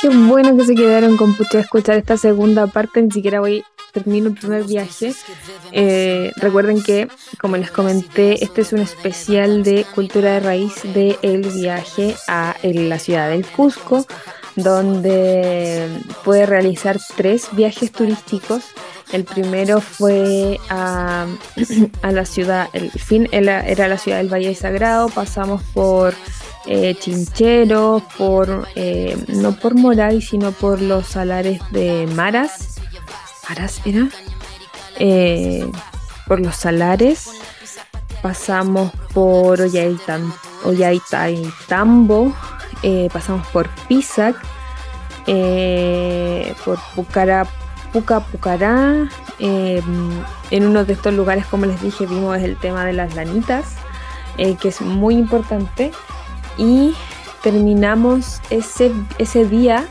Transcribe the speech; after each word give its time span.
Qué 0.00 0.08
bueno 0.08 0.56
que 0.56 0.64
se 0.64 0.74
quedaron 0.74 1.18
con 1.18 1.34
Pucha 1.36 1.58
a 1.58 1.60
escuchar 1.60 1.96
esta 1.96 2.16
segunda 2.16 2.66
parte. 2.66 3.02
Ni 3.02 3.10
siquiera 3.10 3.40
voy 3.40 3.62
termino 3.92 4.28
el 4.28 4.34
primer 4.34 4.64
viaje. 4.64 5.12
Eh, 5.72 6.32
recuerden 6.36 6.82
que, 6.82 7.08
como 7.38 7.58
les 7.58 7.70
comenté, 7.70 8.42
este 8.42 8.62
es 8.62 8.72
un 8.72 8.80
especial 8.80 9.62
de 9.62 9.84
cultura 9.94 10.32
de 10.34 10.40
raíz 10.40 10.82
el 11.22 11.42
viaje 11.42 12.16
a 12.28 12.56
la 12.62 12.98
ciudad 12.98 13.28
del 13.28 13.44
Cusco, 13.44 14.06
donde 14.62 15.88
puede 16.24 16.46
realizar 16.46 16.98
tres 17.16 17.48
viajes 17.52 17.92
turísticos. 17.92 18.64
El 19.12 19.24
primero 19.24 19.80
fue 19.80 20.58
a, 20.68 21.26
la 22.02 22.24
ciudad, 22.24 22.68
el 22.72 22.90
fin 22.90 23.28
era, 23.32 23.88
la 23.88 23.98
ciudad 23.98 24.18
del 24.18 24.32
Valle 24.32 24.54
Sagrado, 24.54 25.08
pasamos 25.08 25.62
por 25.74 26.14
eh, 26.66 26.94
Chinchero, 26.98 28.02
por 28.16 28.68
eh, 28.76 29.16
no 29.28 29.52
por 29.56 29.74
Moray, 29.74 30.22
sino 30.22 30.52
por 30.52 30.80
los 30.80 31.06
salares 31.08 31.60
de 31.72 32.06
Maras. 32.14 32.76
¿Maras 33.48 33.80
era? 33.84 34.08
Eh, 34.98 35.66
por 36.26 36.40
los 36.40 36.54
salares. 36.54 37.30
Pasamos 38.22 38.92
por 39.14 39.60
Ollaitambo, 39.60 40.32
eh, 42.82 43.08
pasamos 43.12 43.46
por 43.48 43.68
Pisac, 43.88 44.36
por 46.64 46.78
Pucara, 46.94 47.46
Puca 47.92 48.20
Pucará. 48.20 49.08
en 49.38 50.66
uno 50.66 50.84
de 50.84 50.92
estos 50.92 51.14
lugares, 51.14 51.46
como 51.46 51.66
les 51.66 51.80
dije, 51.80 52.06
vimos 52.06 52.38
el 52.38 52.56
tema 52.56 52.84
de 52.84 52.92
las 52.92 53.14
lanitas, 53.14 53.76
que 54.36 54.68
es 54.68 54.80
muy 54.80 55.16
importante 55.16 55.92
y 56.56 56.94
terminamos 57.42 58.40
ese, 58.50 58.92
ese 59.18 59.44
día 59.44 59.86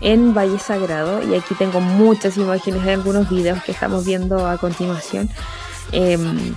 en 0.00 0.34
Valle 0.34 0.58
Sagrado 0.58 1.22
y 1.22 1.34
aquí 1.34 1.54
tengo 1.54 1.80
muchas 1.80 2.36
imágenes 2.36 2.84
de 2.84 2.92
algunos 2.92 3.30
videos 3.30 3.62
que 3.62 3.72
estamos 3.72 4.04
viendo 4.04 4.46
a 4.46 4.58
continuación 4.58 5.30
em, 5.92 6.54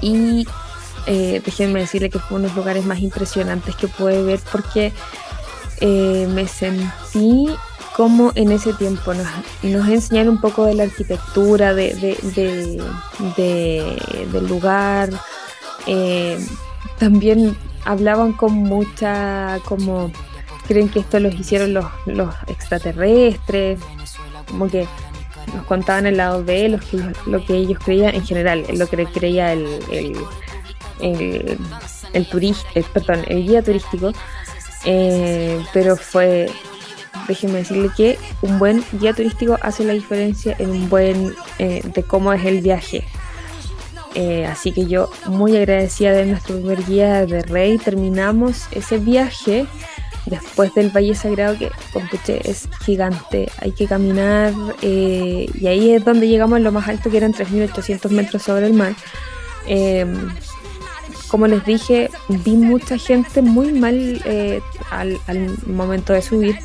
y 0.00 0.46
eh, 1.06 1.42
déjenme 1.44 1.80
decirle 1.80 2.10
que 2.10 2.18
fue 2.18 2.38
uno 2.38 2.42
de 2.42 2.48
los 2.48 2.56
lugares 2.56 2.84
más 2.84 3.00
impresionantes 3.00 3.74
que 3.76 3.88
pude 3.88 4.22
ver 4.22 4.40
porque 4.50 4.92
eh, 5.80 6.28
me 6.30 6.46
sentí 6.46 7.48
como 7.96 8.32
en 8.34 8.52
ese 8.52 8.72
tiempo. 8.72 9.14
Nos, 9.14 9.26
nos 9.62 9.88
enseñaron 9.88 10.34
un 10.34 10.40
poco 10.40 10.66
de 10.66 10.74
la 10.74 10.84
arquitectura 10.84 11.74
de, 11.74 11.96
del 13.26 14.46
lugar 14.48 15.10
eh, 15.86 16.38
también 16.98 17.56
hablaban 17.84 18.32
con 18.32 18.52
mucha 18.54 19.58
como 19.64 20.10
creen 20.66 20.88
que 20.88 21.00
esto 21.00 21.20
los 21.20 21.34
hicieron 21.34 21.74
los, 21.74 21.84
los 22.06 22.34
extraterrestres, 22.46 23.78
como 24.48 24.68
que 24.68 24.86
nos 25.54 25.66
contaban 25.66 26.06
el 26.06 26.16
lado 26.16 26.42
B, 26.42 26.70
lo 26.70 26.78
que, 26.78 26.98
lo 27.26 27.44
que 27.44 27.54
ellos 27.56 27.78
creían 27.84 28.14
en 28.14 28.24
general, 28.24 28.64
lo 28.72 28.86
que 28.86 29.04
creía 29.06 29.52
el, 29.52 29.66
el, 29.90 30.16
el, 31.00 31.58
turista, 32.30 32.68
perdón, 32.92 33.24
el 33.28 33.46
guía 33.46 33.62
turístico, 33.62 34.12
eh, 34.84 35.62
pero 35.72 35.96
fue, 35.96 36.50
déjenme 37.28 37.58
decirle 37.58 37.90
que 37.96 38.18
un 38.42 38.58
buen 38.58 38.84
guía 38.92 39.12
turístico 39.12 39.58
hace 39.62 39.84
la 39.84 39.92
diferencia 39.92 40.54
en 40.58 40.70
un 40.70 40.88
buen, 40.88 41.34
eh, 41.58 41.82
de 41.84 42.02
cómo 42.02 42.32
es 42.32 42.44
el 42.44 42.60
viaje, 42.60 43.04
eh, 44.14 44.46
así 44.46 44.70
que 44.70 44.86
yo 44.86 45.10
muy 45.26 45.56
agradecida 45.56 46.12
de 46.12 46.26
nuestro 46.26 46.56
primer 46.56 46.84
guía 46.84 47.26
de 47.26 47.42
Rey. 47.42 47.78
Terminamos 47.78 48.68
ese 48.70 48.98
viaje 48.98 49.66
después 50.26 50.72
del 50.74 50.90
Valle 50.90 51.14
Sagrado 51.14 51.58
que 51.58 51.70
Compuche 51.92 52.48
es 52.48 52.68
gigante. 52.84 53.50
Hay 53.58 53.72
que 53.72 53.86
caminar 53.86 54.52
eh, 54.82 55.46
y 55.52 55.66
ahí 55.66 55.90
es 55.92 56.04
donde 56.04 56.28
llegamos 56.28 56.56
a 56.56 56.60
lo 56.60 56.70
más 56.70 56.88
alto 56.88 57.10
que 57.10 57.16
eran 57.16 57.34
3.800 57.34 58.10
metros 58.10 58.42
sobre 58.42 58.66
el 58.66 58.74
mar. 58.74 58.94
Como 61.34 61.48
les 61.48 61.64
dije, 61.64 62.10
vi 62.28 62.54
mucha 62.54 62.96
gente 62.96 63.42
muy 63.42 63.72
mal 63.72 64.22
eh, 64.24 64.60
al, 64.92 65.18
momento 65.66 66.12
de 66.12 66.22
subir 66.22 66.56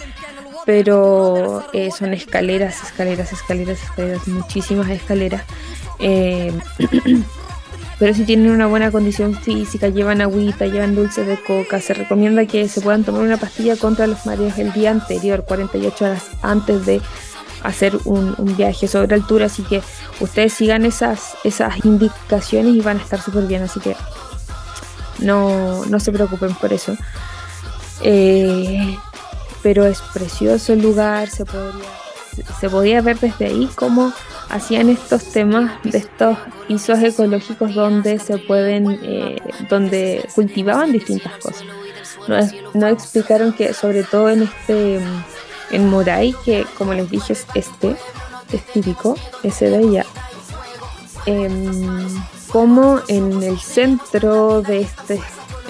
pero 0.64 1.66
son 1.98 2.14
escaleras, 2.14 2.84
escaleras, 2.84 3.34
escaleras, 3.34 3.82
escaleras, 3.82 4.28
muchísimas 4.28 4.88
escaleras. 4.90 5.42
Eh, 5.98 6.54
pero 8.00 8.14
si 8.14 8.26
tienen 8.26 8.52
una 8.52 8.68
buena 8.68 8.92
condición 8.92 9.34
física, 9.34 9.90
llevan 9.90 10.22
agüita, 10.22 10.68
llevan 10.68 10.94
dulces 10.94 11.26
de 11.26 11.42
coca, 11.42 11.82
se 11.82 11.96
recomienda 11.96 12.46
que 12.46 12.68
se 12.68 12.82
puedan 12.82 13.04
tomar 13.04 13.24
una 13.24 13.38
pastilla 13.38 13.76
contra 13.78 14.06
los 14.06 14.28
mareos 14.28 14.60
el 14.60 14.72
día 14.72 14.92
anterior, 14.92 15.46
48 15.48 16.06
horas 16.06 16.28
antes 16.44 16.86
de 16.86 17.02
hacer 17.64 17.98
un, 18.06 18.36
viaje 18.56 18.88
sobre 18.88 19.16
altura, 19.16 19.48
así 19.48 19.64
que 19.64 19.82
ustedes 20.20 20.54
sigan 20.54 20.86
esas, 20.86 21.34
esas 21.44 21.84
indicaciones 21.84 22.76
y 22.76 22.82
van 22.82 23.00
a 23.00 23.02
estar 23.02 23.20
súper 23.20 23.48
bien, 23.48 23.64
así 23.64 23.80
que 23.80 23.96
no, 25.22 25.86
no 25.86 26.00
se 26.00 26.12
preocupen 26.12 26.54
por 26.56 26.74
eso. 26.74 26.96
Eh, 28.02 28.98
pero 29.62 29.86
es 29.86 30.02
precioso 30.14 30.74
el 30.74 30.82
lugar, 30.82 31.30
se 31.30 31.46
podría, 31.46 31.90
se 32.60 32.70
podía 32.70 33.02
ver 33.02 33.20
desde 33.20 33.48
ahí 33.48 33.70
cómo 33.76 34.14
hacían 34.50 34.90
estos 34.90 35.24
temas 35.26 35.72
de 35.84 36.00
estos 36.00 36.38
pisos 36.68 37.00
ecológicos 37.00 37.76
donde 37.76 38.20
se 38.20 38.38
pueden, 38.38 39.00
eh, 39.04 39.38
donde 39.70 40.28
cultivaban 40.34 40.92
distintas 40.92 41.34
cosas. 41.38 41.64
Nos, 42.28 42.92
explicaron 42.92 43.54
que 43.54 43.74
sobre 43.74 44.04
todo 44.04 44.30
en 44.30 44.44
este, 44.44 45.00
en 45.72 45.90
Moray, 45.90 46.36
que 46.46 46.66
como 46.78 46.94
les 46.94 47.10
dije 47.10 47.34
es 47.34 47.46
este, 47.54 47.96
es 48.52 48.66
típico, 48.74 49.16
ese 49.44 49.70
de 49.70 49.78
allá, 49.78 50.06
em, 51.26 52.08
como 52.52 53.00
en 53.08 53.44
el 53.44 53.60
centro 53.60 54.62
de, 54.62 54.82
este, 54.82 55.22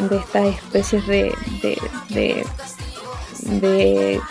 de 0.09 0.17
estas 0.17 0.47
especies 0.47 1.05
de 1.07 2.45
de 3.43 4.21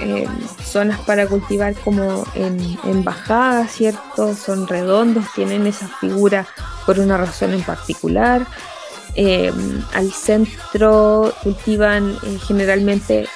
eh, 0.00 0.28
zonas 0.64 1.00
para 1.00 1.26
cultivar 1.26 1.74
como 1.74 2.24
en, 2.34 2.78
en 2.84 3.04
bajada, 3.04 3.66
¿cierto? 3.66 4.34
Son 4.34 4.66
redondos, 4.66 5.24
tienen 5.34 5.66
esa 5.66 5.88
figura 6.00 6.46
por 6.86 6.98
una 6.98 7.16
razón 7.16 7.52
en 7.52 7.62
particular. 7.62 8.46
Eh, 9.14 9.52
al 9.92 10.10
centro 10.12 11.34
cultivan 11.42 12.16
eh, 12.22 12.38
generalmente 12.46 13.26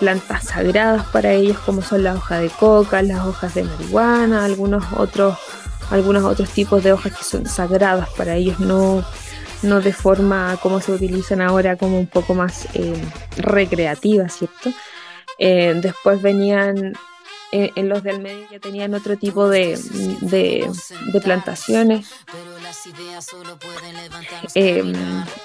plantas 0.00 0.48
sagradas 0.48 1.06
para 1.06 1.32
ellos 1.32 1.56
como 1.64 1.80
son 1.80 2.02
la 2.02 2.12
hoja 2.12 2.40
de 2.40 2.50
coca, 2.50 3.00
las 3.00 3.26
hojas 3.26 3.54
de 3.54 3.64
marihuana, 3.64 4.44
algunos 4.44 4.84
otros, 4.94 5.38
algunos 5.92 6.24
otros 6.24 6.50
tipos 6.50 6.82
de 6.82 6.92
hojas 6.92 7.16
que 7.16 7.24
son 7.24 7.46
sagradas 7.46 8.08
para 8.10 8.34
ellos, 8.36 8.58
no, 8.58 9.04
no 9.62 9.80
de 9.80 9.92
forma 9.92 10.56
como 10.62 10.80
se 10.80 10.92
utilizan 10.92 11.40
ahora, 11.40 11.76
como 11.76 11.98
un 11.98 12.06
poco 12.06 12.34
más 12.34 12.66
eh, 12.74 12.94
recreativa, 13.36 14.28
¿cierto? 14.28 14.70
Eh, 15.38 15.74
después 15.82 16.22
venían 16.22 16.94
eh, 17.52 17.70
en 17.76 17.88
los 17.88 18.02
del 18.02 18.20
medio 18.20 18.48
que 18.48 18.58
tenían 18.58 18.94
otro 18.94 19.16
tipo 19.16 19.48
de, 19.48 19.78
de, 20.20 21.20
plantaciones. 21.22 22.06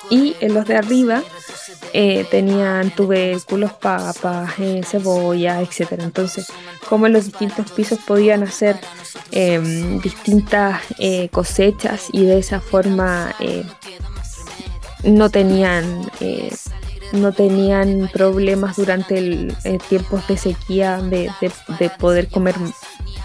y 0.10 0.36
en 0.40 0.54
los 0.54 0.66
de 0.66 0.76
arriba 0.76 1.24
tenían 2.32 2.92
tubérculos, 2.92 3.74
papas, 3.74 4.54
cebolla, 4.86 5.62
etc. 5.62 5.94
Entonces, 6.00 6.48
como 6.90 7.08
en 7.08 7.14
los 7.14 7.26
distintos 7.26 7.72
pisos 7.72 8.00
podían 8.00 8.44
hacer 8.44 8.80
distintas 10.02 10.82
cosechas 11.32 12.08
y 12.12 12.26
de 12.26 12.40
esa 12.40 12.60
forma 12.60 13.36
no 15.04 15.30
tenían 15.30 16.10
eh, 16.20 16.54
no 17.14 17.32
tenían 17.32 18.10
problemas 18.12 18.76
durante 18.76 19.18
el, 19.18 19.56
eh, 19.64 19.78
tiempos 19.90 20.28
de 20.28 20.38
sequía 20.38 21.02
de, 21.02 21.32
poder 22.00 22.28
comer 22.30 22.56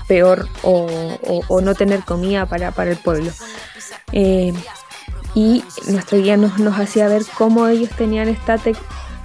peor 0.07 0.49
o, 0.63 1.61
no 1.61 1.75
tener 1.75 2.05
comida 2.05 2.47
para, 2.47 2.71
para 2.73 2.91
el 2.91 2.97
pueblo. 2.97 3.31
Eh, 4.13 4.53
y 5.35 5.65
nuestro 5.89 6.19
guía 6.19 6.37
nos, 6.37 6.59
nos 6.59 6.79
hacía 6.79 7.09
ver 7.09 7.23
cómo 7.37 7.67
ellos 7.69 7.91
tenían 7.91 8.29
esta 8.29 8.59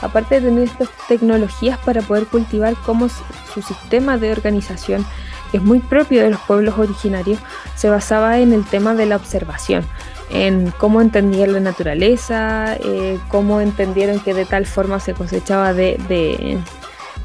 aparte 0.02 0.40
de 0.40 0.50
tener 0.50 0.64
estas 0.64 0.90
tecnologías 1.08 1.78
para 1.80 2.02
poder 2.02 2.28
cultivar, 2.28 2.76
cómo 2.86 3.10
su 3.10 3.62
sistema 3.62 4.18
de 4.18 4.32
organización, 4.32 5.06
que 5.52 5.58
es 5.58 5.64
muy 5.64 5.80
propio 5.80 6.24
de 6.24 6.30
los 6.30 6.40
pueblos 6.42 6.78
originarios, 6.78 7.40
se 7.76 7.90
basaba 7.90 8.40
en 8.40 8.54
el 8.54 8.64
tema 8.66 8.94
de 8.94 9.08
la 9.08 9.16
observación 9.16 9.86
en 10.30 10.72
cómo 10.78 11.02
entendían 11.02 11.54
la 11.54 11.60
naturaleza, 11.60 12.76
eh, 12.84 13.20
cómo 13.30 13.62
entendieron 13.62 14.20
que 14.20 14.34
de 14.34 14.46
tal 14.46 14.66
forma 14.66 15.00
se 15.00 15.14
cosechaba 15.14 15.74
de, 15.74 16.60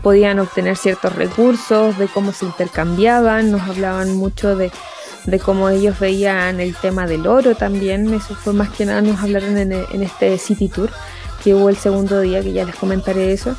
podían 0.02 0.38
obtener 0.38 0.76
ciertos 0.76 1.14
recursos, 1.14 1.98
de 1.98 2.08
cómo 2.08 2.32
se 2.32 2.44
intercambiaban, 2.46 3.50
nos 3.50 3.62
hablaban 3.62 4.14
mucho 4.16 4.56
de, 4.56 4.70
cómo 5.44 5.68
ellos 5.68 5.98
veían 5.98 6.60
el 6.60 6.74
tema 6.76 7.06
del 7.06 7.26
oro 7.26 7.54
también, 7.54 8.12
eso 8.14 8.34
fue 8.34 8.52
más 8.52 8.70
que 8.70 8.84
nada, 8.84 9.02
nos 9.02 9.20
hablaron 9.20 9.56
en, 9.56 10.02
este 10.02 10.38
City 10.38 10.68
Tour, 10.68 10.90
que 11.42 11.54
hubo 11.54 11.68
el 11.68 11.76
segundo 11.76 12.20
día, 12.20 12.40
que 12.42 12.52
ya 12.52 12.64
les 12.64 12.76
comentaré 12.76 13.32
eso, 13.32 13.56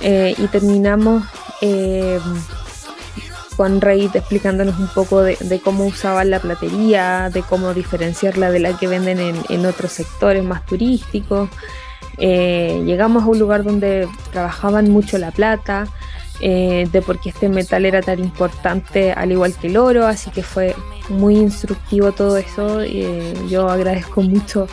eh, 0.00 0.34
y 0.36 0.46
terminamos 0.48 1.24
eh, 1.60 2.18
Juan 3.56 3.80
Reid 3.80 4.14
explicándonos 4.14 4.78
un 4.78 4.88
poco 4.88 5.22
de, 5.22 5.60
cómo 5.64 5.86
usaban 5.86 6.30
la 6.30 6.40
platería, 6.40 7.30
de 7.32 7.42
cómo 7.42 7.72
diferenciarla 7.72 8.50
de 8.50 8.60
la 8.60 8.76
que 8.76 8.86
venden 8.86 9.18
en, 9.48 9.66
otros 9.66 9.92
sectores 9.92 10.44
más 10.44 10.64
turísticos. 10.66 11.48
Eh, 12.18 12.82
llegamos 12.84 13.24
a 13.24 13.26
un 13.26 13.38
lugar 13.38 13.64
donde 13.64 14.08
trabajaban 14.30 14.90
mucho 14.90 15.18
la 15.18 15.30
plata, 15.30 15.86
eh, 16.40 16.86
de 16.92 17.00
por 17.00 17.18
qué 17.18 17.30
este 17.30 17.48
metal 17.48 17.86
era 17.86 18.02
tan 18.02 18.18
importante 18.18 19.12
al 19.12 19.32
igual 19.32 19.54
que 19.54 19.68
el 19.68 19.78
oro, 19.78 20.06
así 20.06 20.30
que 20.30 20.42
fue 20.42 20.76
muy 21.08 21.36
instructivo 21.36 22.12
todo 22.12 22.36
eso. 22.36 22.82
Eh, 22.82 23.34
yo 23.48 23.68
agradezco 23.70 24.20
mucho 24.20 24.66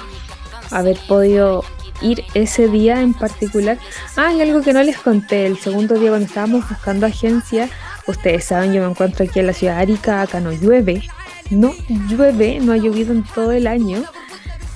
haber 0.71 0.97
podido 1.07 1.63
ir 2.01 2.23
ese 2.33 2.67
día 2.67 3.01
en 3.01 3.13
particular. 3.13 3.77
Ah, 4.17 4.29
hay 4.29 4.41
algo 4.41 4.61
que 4.61 4.73
no 4.73 4.83
les 4.83 4.97
conté, 4.97 5.45
el 5.45 5.57
segundo 5.57 5.95
día 5.95 6.09
cuando 6.09 6.27
estábamos 6.27 6.67
buscando 6.67 7.05
agencia, 7.05 7.69
ustedes 8.07 8.45
saben, 8.45 8.73
yo 8.73 8.81
me 8.81 8.89
encuentro 8.89 9.25
aquí 9.25 9.39
en 9.39 9.47
la 9.47 9.53
ciudad 9.53 9.75
de 9.75 9.81
Arica, 9.81 10.21
acá 10.21 10.39
no 10.39 10.51
llueve, 10.51 11.03
no 11.49 11.73
llueve, 12.09 12.59
no 12.59 12.73
ha 12.73 12.77
llovido 12.77 13.13
en 13.13 13.23
todo 13.23 13.51
el 13.51 13.67
año. 13.67 14.03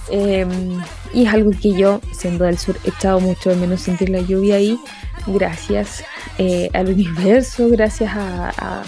Em, 0.09 0.81
y 1.13 1.25
es 1.25 1.33
algo 1.33 1.51
que 1.51 1.73
yo, 1.73 2.01
siendo 2.11 2.45
del 2.45 2.57
sur, 2.57 2.77
he 2.83 2.89
echado 2.89 3.19
mucho 3.19 3.49
de 3.49 3.57
menos 3.57 3.81
sentir 3.81 4.09
la 4.09 4.21
lluvia 4.21 4.55
ahí, 4.55 4.79
gracias 5.25 6.03
eh, 6.37 6.69
al 6.73 6.87
universo, 6.87 7.67
gracias 7.69 8.11
a, 8.15 8.83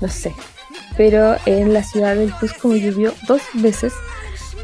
no 0.00 0.08
sé. 0.08 0.32
Pero 0.96 1.36
en 1.46 1.72
la 1.72 1.82
ciudad 1.82 2.14
del 2.16 2.32
Cusco 2.32 2.74
llovió 2.74 3.14
dos 3.26 3.42
veces 3.54 3.92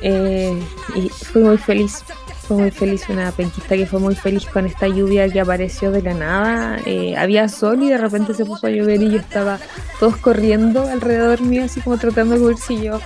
eh, 0.03 0.61
y 0.95 1.09
fui 1.09 1.43
muy 1.43 1.59
feliz. 1.59 2.05
Fue 2.49 2.57
muy 2.57 2.71
feliz, 2.71 3.07
una 3.11 3.31
penquista 3.31 3.77
que 3.77 3.85
fue 3.85 4.01
muy 4.01 4.15
feliz 4.15 4.47
con 4.47 4.65
esta 4.65 4.89
lluvia 4.89 5.29
que 5.29 5.39
apareció 5.39 5.93
de 5.93 6.01
la 6.01 6.15
nada. 6.15 6.79
Eh, 6.87 7.15
había 7.15 7.47
sol 7.47 7.83
y 7.83 7.91
de 7.91 7.99
repente 7.99 8.33
se 8.33 8.47
puso 8.47 8.67
a 8.67 8.71
llover 8.71 9.03
y 9.03 9.11
yo 9.11 9.19
estaba 9.19 9.59
todos 10.01 10.17
corriendo 10.17 10.89
alrededor 10.89 11.43
mío, 11.43 11.65
así 11.65 11.83
como 11.83 11.99
tratando 11.99 12.37
de 12.37 12.41
cubrirse 12.41 12.73
y 12.73 12.85
yo 12.85 13.03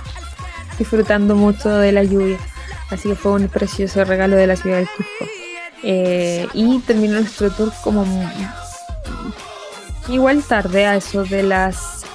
disfrutando 0.79 1.35
mucho 1.35 1.69
de 1.75 1.91
la 1.91 2.05
lluvia. 2.05 2.37
Así 2.89 3.09
que 3.09 3.15
fue 3.15 3.33
un 3.33 3.49
precioso 3.49 4.05
regalo 4.05 4.37
de 4.37 4.47
la 4.47 4.55
ciudad 4.55 4.77
del 4.77 4.87
Cusco. 4.87 5.25
Eh, 5.83 6.47
y 6.53 6.79
terminó 6.79 7.19
nuestro 7.19 7.51
tour 7.51 7.73
como 7.83 8.05
igual 10.07 10.41
tarde, 10.41 10.85
a 10.85 10.95
eso 10.95 11.25
de 11.25 11.43
las. 11.43 12.05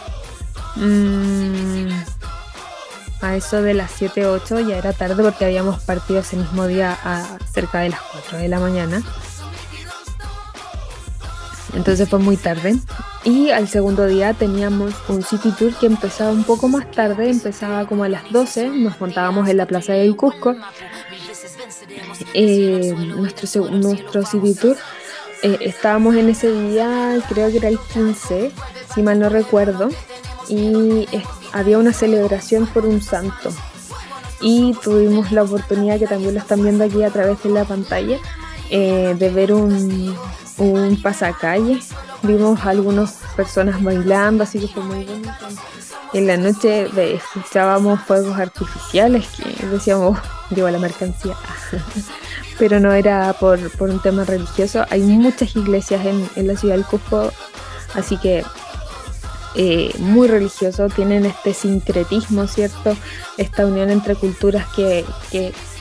Mm, 0.77 1.89
a 3.21 3.37
eso 3.37 3.63
de 3.63 3.75
las 3.75 3.91
7, 3.93 4.27
8, 4.27 4.61
ya 4.61 4.79
era 4.79 4.93
tarde 4.93 5.23
porque 5.23 5.45
habíamos 5.45 5.81
partido 5.83 6.21
ese 6.21 6.37
mismo 6.37 6.67
día 6.67 6.97
a 7.05 7.39
cerca 7.53 7.81
de 7.81 7.91
las 7.91 8.01
4 8.01 8.39
de 8.39 8.49
la 8.49 8.61
mañana. 8.61 9.03
Entonces 11.75 12.09
fue 12.09 12.19
muy 12.19 12.37
tarde. 12.37 12.77
Y 13.25 13.51
al 13.51 13.69
segundo 13.69 14.07
día 14.07 14.33
teníamos 14.33 14.95
un 15.09 15.23
city 15.23 15.51
tour 15.53 15.75
que 15.75 15.87
empezaba 15.87 16.31
un 16.31 16.45
poco 16.45 16.69
más 16.69 16.91
tarde, 16.91 17.31
empezaba 17.31 17.87
como 17.87 18.05
a 18.05 18.09
las 18.09 18.31
12, 18.31 18.69
nos 18.69 19.01
montábamos 19.01 19.49
en 19.49 19.57
la 19.57 19.67
plaza 19.67 19.93
del 19.93 20.17
Cusco 20.17 20.57
eh, 22.35 22.95
nuestro, 22.97 23.71
nuestro 23.71 24.25
City 24.25 24.55
Tour. 24.55 24.77
Eh, 25.43 25.59
estábamos 25.61 26.17
en 26.17 26.29
ese 26.29 26.51
día, 26.51 27.19
creo 27.29 27.51
que 27.51 27.59
era 27.59 27.69
el 27.69 27.79
15, 27.79 28.53
si 28.95 29.03
mal 29.03 29.21
no 29.21 29.29
recuerdo, 29.29 29.89
y 30.49 31.07
había 31.53 31.79
una 31.79 31.93
celebración 31.93 32.67
por 32.67 32.87
un 32.87 33.03
santo. 33.03 33.51
Y 34.41 34.75
tuvimos 34.83 35.33
la 35.33 35.43
oportunidad, 35.43 35.99
que 35.99 36.07
también 36.07 36.35
lo 36.35 36.41
están 36.41 36.63
viendo 36.63 36.85
aquí 36.85 37.03
a 37.03 37.11
través 37.11 37.43
de 37.43 37.51
la 37.51 37.65
pantalla, 37.65 38.19
eh, 38.71 39.17
de 39.19 39.31
ver 39.31 39.53
un, 39.53 40.17
un 40.59 41.03
pasacalle. 41.03 41.81
Vimos 42.23 42.65
algunas 42.65 43.19
personas 43.37 43.83
bailando, 43.83 44.45
así 44.45 44.61
que 44.61 44.69
fue 44.69 44.83
muy. 44.83 45.07
En 46.15 46.27
la 46.27 46.37
noche 46.37 46.89
escuchábamos 47.15 48.01
fuegos 48.01 48.39
artificiales 48.39 49.29
que 49.29 49.67
decíamos, 49.67 50.19
llegó 50.51 50.71
la 50.71 50.79
mercancía. 50.79 51.35
Pero 52.59 52.81
no 52.81 52.93
era 52.93 53.33
por, 53.35 53.61
un 53.79 54.03
tema 54.03 54.25
religioso. 54.25 54.85
Hay 54.91 55.03
muchas 55.03 55.55
iglesias 55.55 56.05
en, 56.05 56.47
la 56.47 56.57
ciudad 56.57 56.75
del 56.75 56.85
Cusco, 56.85 57.31
así 57.95 58.17
que 58.17 58.45
eh, 59.59 59.91
muy 59.99 60.29
religioso, 60.29 60.89
tienen 60.89 61.27
este 61.27 61.53
sincretismo, 61.53 62.47
¿cierto? 62.47 62.97
Esta 63.37 63.67
unión 63.67 63.91
entre 63.91 64.15
culturas 64.15 64.67
que, 64.75 65.05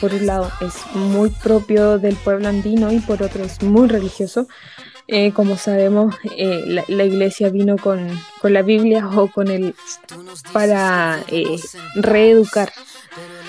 por 0.00 0.12
un 0.12 0.26
lado 0.26 0.50
es 0.60 0.74
muy 0.94 1.30
propio 1.30 1.98
del 1.98 2.16
pueblo 2.16 2.48
andino 2.48 2.92
y 2.92 2.98
por 2.98 3.22
otro 3.22 3.44
es 3.44 3.62
muy 3.62 3.88
religioso. 3.88 4.48
Eh, 5.06 5.32
como 5.32 5.56
sabemos, 5.56 6.14
eh, 6.36 6.82
la, 6.88 7.04
iglesia 7.04 7.48
vino 7.48 7.76
con, 7.76 8.10
con, 8.42 8.52
la 8.52 8.60
Biblia 8.60 9.08
o 9.08 9.28
con 9.28 9.48
el 9.48 9.74
para 10.52 11.24
reeducar 11.94 12.70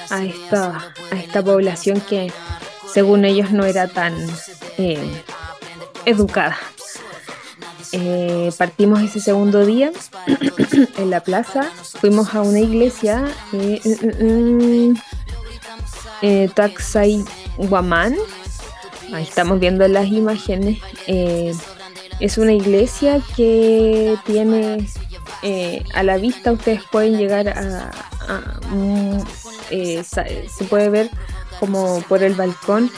a 0.09 0.23
esta, 0.23 0.93
a 1.11 1.15
esta 1.15 1.43
población 1.43 1.99
que 2.01 2.31
según 2.93 3.25
ellos 3.25 3.51
no 3.51 3.65
era 3.65 3.87
tan 3.87 4.15
eh, 4.77 5.23
educada. 6.05 6.57
Eh, 7.91 8.51
partimos 8.57 9.01
ese 9.01 9.19
segundo 9.19 9.65
día 9.65 9.91
en 10.97 11.09
la 11.09 11.21
plaza, 11.21 11.63
fuimos 11.99 12.35
a 12.35 12.41
una 12.41 12.59
iglesia, 12.59 13.25
eh, 13.53 13.81
mm, 14.21 14.91
mm, 14.91 14.97
eh 16.21 16.49
Taxay 16.53 17.23
Guamán, 17.57 18.15
ahí 19.11 19.23
estamos 19.23 19.59
viendo 19.59 19.87
las 19.87 20.07
imágenes, 20.07 20.79
es 21.07 22.37
una 22.37 22.53
iglesia 22.53 23.21
que 23.35 24.15
tiene 24.25 24.85
a 25.93 26.03
la 26.03 26.17
vista, 26.17 26.51
ustedes 26.51 26.81
pueden 26.91 27.17
llegar 27.17 27.49
a, 27.49 27.91
mm, 28.69 29.19
se 29.69 30.63
puede 30.69 30.89
ver 30.89 31.09
como 31.59 32.01
por 32.07 32.23
el 32.23 32.33
balcón, 32.33 32.91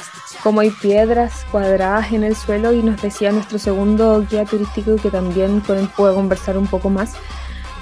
como 0.44 0.62
hay 0.62 0.72
piedras 0.72 1.46
cuadradas 1.52 2.12
en 2.12 2.24
el 2.24 2.36
suelo 2.36 2.74
y 2.74 2.82
nos 2.82 3.02
decía 3.02 3.32
nuestro 3.32 3.60
segundo 3.60 4.26
guía 4.30 4.46
turístico 4.46 4.96
que 4.96 5.10
también 5.10 5.60
con 5.62 5.78
él 5.78 5.90
puedo 5.96 6.16
conversar 6.16 6.58
un 6.58 6.68
poco 6.68 6.90
más. 6.90 7.14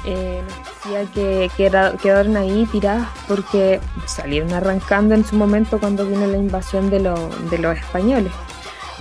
Eh, 0.06 0.42
nos 0.48 0.84
decía 0.84 1.06
que, 1.14 1.92
quedaron 2.02 2.38
ahí 2.38 2.66
tiradas 2.72 3.08
porque 3.28 3.80
salieron 4.06 4.54
arrancando 4.54 5.14
en 5.14 5.26
su 5.26 5.36
momento 5.36 5.80
cuando 5.80 6.06
vino 6.06 6.26
la 6.26 6.38
invasión 6.38 6.90
de, 6.90 7.00
los 7.00 7.78
españoles. 7.78 8.32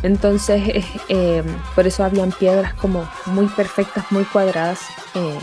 Entonces, 0.03 0.63
eh, 0.69 0.85
eh, 1.09 1.43
por 1.75 1.87
eso 1.87 2.05
habían 2.05 2.31
piedras 2.31 2.75
como 2.75 3.09
muy 3.27 3.47
perfectas, 3.47 4.11
muy 4.11 4.25
cuadradas, 4.25 4.81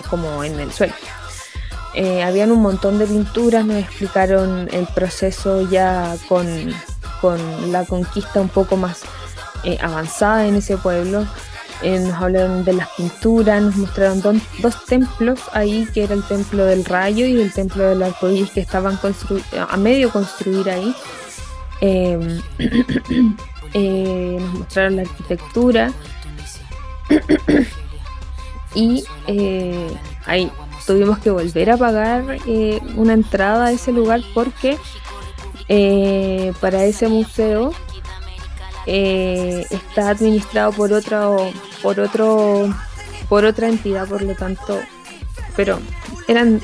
como 0.09 0.43
en 0.43 0.59
el 0.59 0.71
suelo. 0.71 0.93
Eh, 1.95 2.21
habían 2.23 2.51
un 2.51 2.61
montón 2.61 2.99
de 2.99 3.07
pinturas, 3.07 3.65
nos 3.65 3.77
explicaron 3.77 4.67
el 4.73 4.85
proceso 4.87 5.61
ya 5.69 6.17
con, 6.27 6.45
la 7.71 7.85
conquista 7.85 8.41
un 8.41 8.49
poco 8.49 8.75
más 8.75 9.01
eh, 9.63 9.77
avanzada 9.81 10.45
en 10.45 10.55
ese 10.55 10.75
pueblo. 10.77 11.25
Eh, 11.81 11.99
nos 11.99 12.13
hablaron 12.21 12.65
de 12.65 12.73
las 12.73 12.89
pinturas, 12.89 13.61
nos 13.61 13.77
mostraron 13.77 14.21
dos 14.21 14.85
templos 14.85 15.39
ahí, 15.53 15.87
que 15.93 16.03
era 16.03 16.13
el 16.13 16.23
templo 16.23 16.65
del 16.65 16.83
rayo 16.83 17.25
y 17.25 17.39
el 17.39 17.53
templo 17.53 17.83
del 17.83 18.03
arcoíris 18.03 18.51
que 18.51 18.59
estaban 18.59 18.99
a 19.69 19.77
medio 19.77 20.11
construir 20.11 20.69
ahí. 20.69 20.93
Nos 23.75 24.53
mostraron 24.53 24.95
la 24.95 25.01
arquitectura 25.01 25.91
y 28.75 29.03
ahí 30.25 30.49
tuvimos 30.85 31.19
que 31.19 31.31
volver 31.31 31.71
a 31.71 31.77
pagar 31.77 32.37
eh, 32.47 32.79
una 32.95 33.13
entrada 33.13 33.65
a 33.65 33.71
ese 33.71 33.91
lugar 33.91 34.21
porque 34.33 34.77
eh, 35.67 36.53
para 36.61 36.85
ese 36.85 37.07
museo 37.07 37.73
eh, 38.85 39.65
está 39.71 40.09
administrado 40.09 40.71
por 40.71 40.93
otro 40.93 41.51
por 41.81 41.99
otro 41.99 42.73
por 43.27 43.45
otra 43.45 43.67
entidad 43.67 44.07
por 44.07 44.21
lo 44.21 44.35
tanto 44.35 44.79
pero 45.55 45.79
eran 46.27 46.61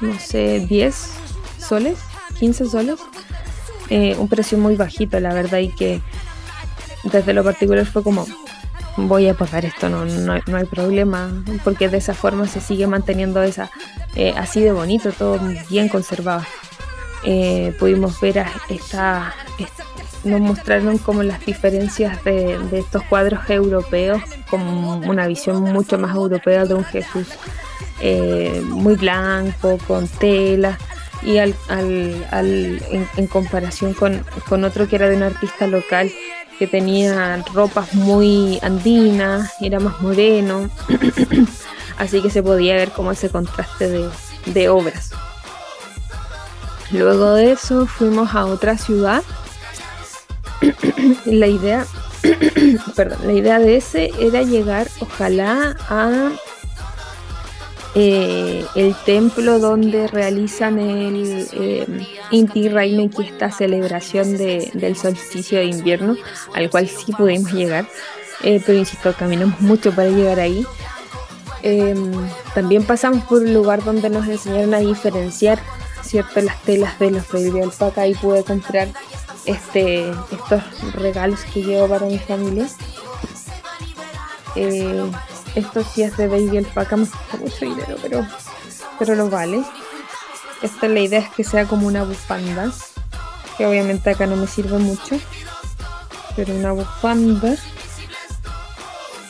no 0.00 0.18
sé 0.18 0.66
10 0.66 0.94
soles 1.58 1.98
15 2.38 2.66
soles 2.66 3.00
un 3.90 4.28
precio 4.28 4.56
muy 4.56 4.76
bajito 4.76 5.18
la 5.18 5.34
verdad 5.34 5.58
y 5.58 5.68
que 5.68 6.00
desde 7.02 7.34
lo 7.34 7.42
particular 7.42 7.84
fue 7.84 8.02
como 8.02 8.26
voy 9.08 9.28
a 9.28 9.34
pagar 9.34 9.64
esto, 9.64 9.88
no, 9.88 10.04
no, 10.04 10.56
hay 10.56 10.64
problema, 10.64 11.30
porque 11.64 11.88
de 11.88 11.98
esa 11.98 12.14
forma 12.14 12.46
se 12.46 12.60
sigue 12.60 12.86
manteniendo 12.86 13.42
esa 13.42 13.70
eh, 14.14 14.34
así 14.36 14.60
de 14.60 14.72
bonito, 14.72 15.12
todo 15.12 15.40
bien 15.68 15.88
conservado. 15.88 16.44
Eh, 17.22 17.74
pudimos 17.78 18.18
ver 18.20 18.46
esta, 18.68 19.34
nos 20.24 20.40
mostraron 20.40 20.98
como 20.98 21.22
las 21.22 21.44
diferencias 21.44 22.22
de, 22.24 22.58
estos 22.72 23.02
cuadros 23.04 23.48
europeos, 23.48 24.22
como 24.48 24.96
una 24.98 25.26
visión 25.26 25.62
mucho 25.62 25.98
más 25.98 26.14
europea 26.14 26.64
de 26.64 26.74
un 26.74 26.84
Jesús 26.84 27.28
eh, 28.00 28.62
muy 28.64 28.94
blanco, 28.94 29.78
con 29.86 30.08
tela, 30.08 30.78
y 31.22 31.38
al, 31.38 31.54
al, 31.68 32.82
en, 33.16 33.26
comparación 33.26 33.92
con, 33.92 34.24
con, 34.48 34.64
otro 34.64 34.88
que 34.88 34.96
era 34.96 35.08
de 35.08 35.16
un 35.16 35.22
artista 35.22 35.66
local 35.66 36.10
que 36.60 36.66
tenía 36.66 37.42
ropas 37.54 37.94
muy 37.94 38.58
andinas, 38.60 39.50
era 39.62 39.80
más 39.80 39.98
moreno, 40.02 40.68
así 41.96 42.20
que 42.20 42.28
se 42.28 42.42
podía 42.42 42.74
ver 42.74 42.90
como 42.90 43.12
ese 43.12 43.30
contraste 43.30 43.88
de, 43.88 44.10
de 44.44 44.68
obras. 44.68 45.12
Luego 46.90 47.32
de 47.32 47.52
eso 47.52 47.86
fuimos 47.86 48.34
a 48.34 48.44
otra 48.44 48.76
ciudad. 48.76 49.22
la 51.24 51.46
idea, 51.46 51.86
perdón, 52.94 53.20
la 53.24 53.32
idea 53.32 53.58
de 53.58 53.76
ese 53.76 54.10
era 54.20 54.42
llegar, 54.42 54.86
ojalá, 55.00 55.78
a 55.88 56.30
eh, 57.94 58.64
el 58.76 58.94
templo 59.04 59.58
donde 59.58 60.06
realizan 60.06 60.78
el 60.78 61.48
eh, 61.52 62.06
Inti 62.30 62.68
Raime, 62.68 63.10
que 63.10 63.22
esta 63.22 63.50
celebración 63.50 64.36
del 64.36 64.96
solsticio 64.96 65.58
de 65.58 65.66
invierno, 65.66 66.16
al 66.54 66.70
cual 66.70 66.88
sí 66.88 67.12
pudimos 67.12 67.52
llegar, 67.52 67.86
eh, 68.42 68.62
pero 68.64 68.78
insisto, 68.78 69.12
caminamos 69.18 69.60
mucho 69.60 69.92
para 69.92 70.08
llegar 70.08 70.38
ahí. 70.38 70.64
Em, 71.62 72.12
también 72.54 72.84
pasamos 72.84 73.24
por 73.24 73.42
un 73.42 73.52
lugar 73.52 73.84
donde 73.84 74.08
nos 74.08 74.26
enseñaron 74.26 74.72
a 74.72 74.78
diferenciar 74.78 75.58
cierto 76.02 76.40
las 76.40 76.62
telas 76.62 76.98
de 76.98 77.10
los 77.10 77.28
baby 77.28 77.60
alpaca 77.60 78.06
y 78.06 78.14
pude 78.14 78.42
comprar 78.44 78.88
este 79.44 80.10
estos 80.32 80.94
regalos 80.94 81.44
que 81.52 81.62
llevo 81.62 81.86
para 81.88 82.06
mi 82.06 82.18
familia 82.18 82.66
esto 85.54 85.84
sí 85.84 86.02
es 86.02 86.16
de 86.16 86.28
Baby 86.28 86.58
Alpaca, 86.58 86.96
me 86.96 87.06
cuesta 87.06 87.36
mucho 87.38 87.64
dinero, 87.64 87.96
pero, 88.02 88.26
pero 88.98 89.14
lo 89.14 89.28
vale. 89.28 89.62
Esta 90.62 90.88
la 90.88 91.00
idea 91.00 91.20
es 91.20 91.30
que 91.30 91.44
sea 91.44 91.66
como 91.66 91.86
una 91.86 92.04
bufanda, 92.04 92.70
que 93.56 93.66
obviamente 93.66 94.10
acá 94.10 94.26
no 94.26 94.36
me 94.36 94.46
sirve 94.46 94.78
mucho, 94.78 95.18
pero 96.36 96.54
una 96.54 96.72
bufanda. 96.72 97.56